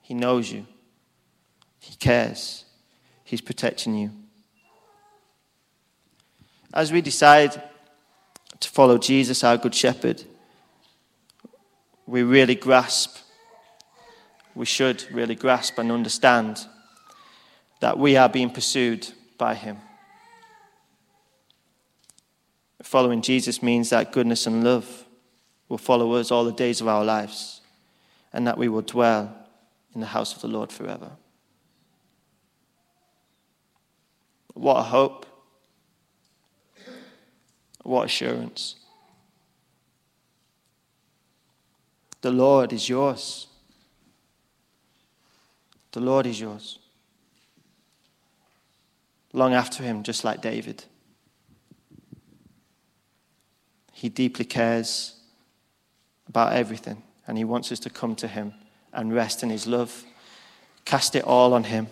He 0.00 0.14
knows 0.14 0.50
you, 0.50 0.66
He 1.80 1.96
cares, 1.96 2.64
He's 3.24 3.42
protecting 3.42 3.94
you. 3.94 4.23
As 6.74 6.90
we 6.90 7.00
decide 7.00 7.62
to 8.58 8.68
follow 8.68 8.98
Jesus, 8.98 9.44
our 9.44 9.56
Good 9.56 9.76
Shepherd, 9.76 10.24
we 12.04 12.24
really 12.24 12.56
grasp, 12.56 13.16
we 14.56 14.66
should 14.66 15.06
really 15.12 15.36
grasp 15.36 15.78
and 15.78 15.92
understand 15.92 16.66
that 17.78 17.96
we 17.96 18.16
are 18.16 18.28
being 18.28 18.50
pursued 18.50 19.06
by 19.38 19.54
Him. 19.54 19.76
Following 22.82 23.22
Jesus 23.22 23.62
means 23.62 23.90
that 23.90 24.10
goodness 24.10 24.48
and 24.48 24.64
love 24.64 25.04
will 25.68 25.78
follow 25.78 26.14
us 26.14 26.32
all 26.32 26.44
the 26.44 26.52
days 26.52 26.80
of 26.80 26.88
our 26.88 27.04
lives 27.04 27.60
and 28.32 28.48
that 28.48 28.58
we 28.58 28.68
will 28.68 28.82
dwell 28.82 29.32
in 29.94 30.00
the 30.00 30.08
house 30.08 30.34
of 30.34 30.42
the 30.42 30.48
Lord 30.48 30.72
forever. 30.72 31.12
What 34.54 34.78
a 34.78 34.82
hope! 34.82 35.33
What 37.84 38.06
assurance. 38.06 38.76
The 42.22 42.32
Lord 42.32 42.72
is 42.72 42.88
yours. 42.88 43.46
The 45.92 46.00
Lord 46.00 46.26
is 46.26 46.40
yours. 46.40 46.78
Long 49.34 49.52
after 49.52 49.82
him, 49.82 50.02
just 50.02 50.24
like 50.24 50.40
David. 50.40 50.84
He 53.92 54.08
deeply 54.08 54.46
cares 54.46 55.20
about 56.26 56.54
everything, 56.54 57.02
and 57.26 57.36
he 57.36 57.44
wants 57.44 57.70
us 57.70 57.78
to 57.80 57.90
come 57.90 58.16
to 58.16 58.26
him 58.26 58.54
and 58.92 59.14
rest 59.14 59.42
in 59.42 59.50
his 59.50 59.66
love. 59.66 60.04
Cast 60.86 61.14
it 61.14 61.24
all 61.24 61.52
on 61.52 61.64
him. 61.64 61.88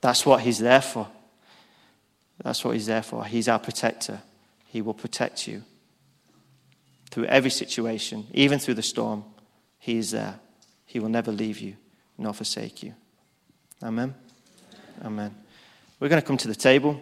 That's 0.00 0.24
what 0.24 0.42
he's 0.42 0.58
there 0.58 0.80
for. 0.80 1.08
That's 2.42 2.64
what 2.64 2.74
he's 2.74 2.86
there 2.86 3.02
for. 3.02 3.24
He's 3.24 3.48
our 3.48 3.58
protector. 3.58 4.20
He 4.68 4.82
will 4.82 4.94
protect 4.94 5.48
you 5.48 5.64
through 7.10 7.24
every 7.24 7.50
situation, 7.50 8.26
even 8.32 8.58
through 8.58 8.74
the 8.74 8.82
storm. 8.82 9.24
He 9.78 9.96
is 9.96 10.10
there. 10.10 10.38
He 10.84 11.00
will 11.00 11.08
never 11.08 11.32
leave 11.32 11.58
you 11.58 11.76
nor 12.18 12.34
forsake 12.34 12.82
you. 12.82 12.94
Amen. 13.82 14.14
Amen. 15.02 15.34
We're 15.98 16.08
going 16.08 16.20
to 16.20 16.26
come 16.26 16.36
to 16.36 16.48
the 16.48 16.54
table. 16.54 17.00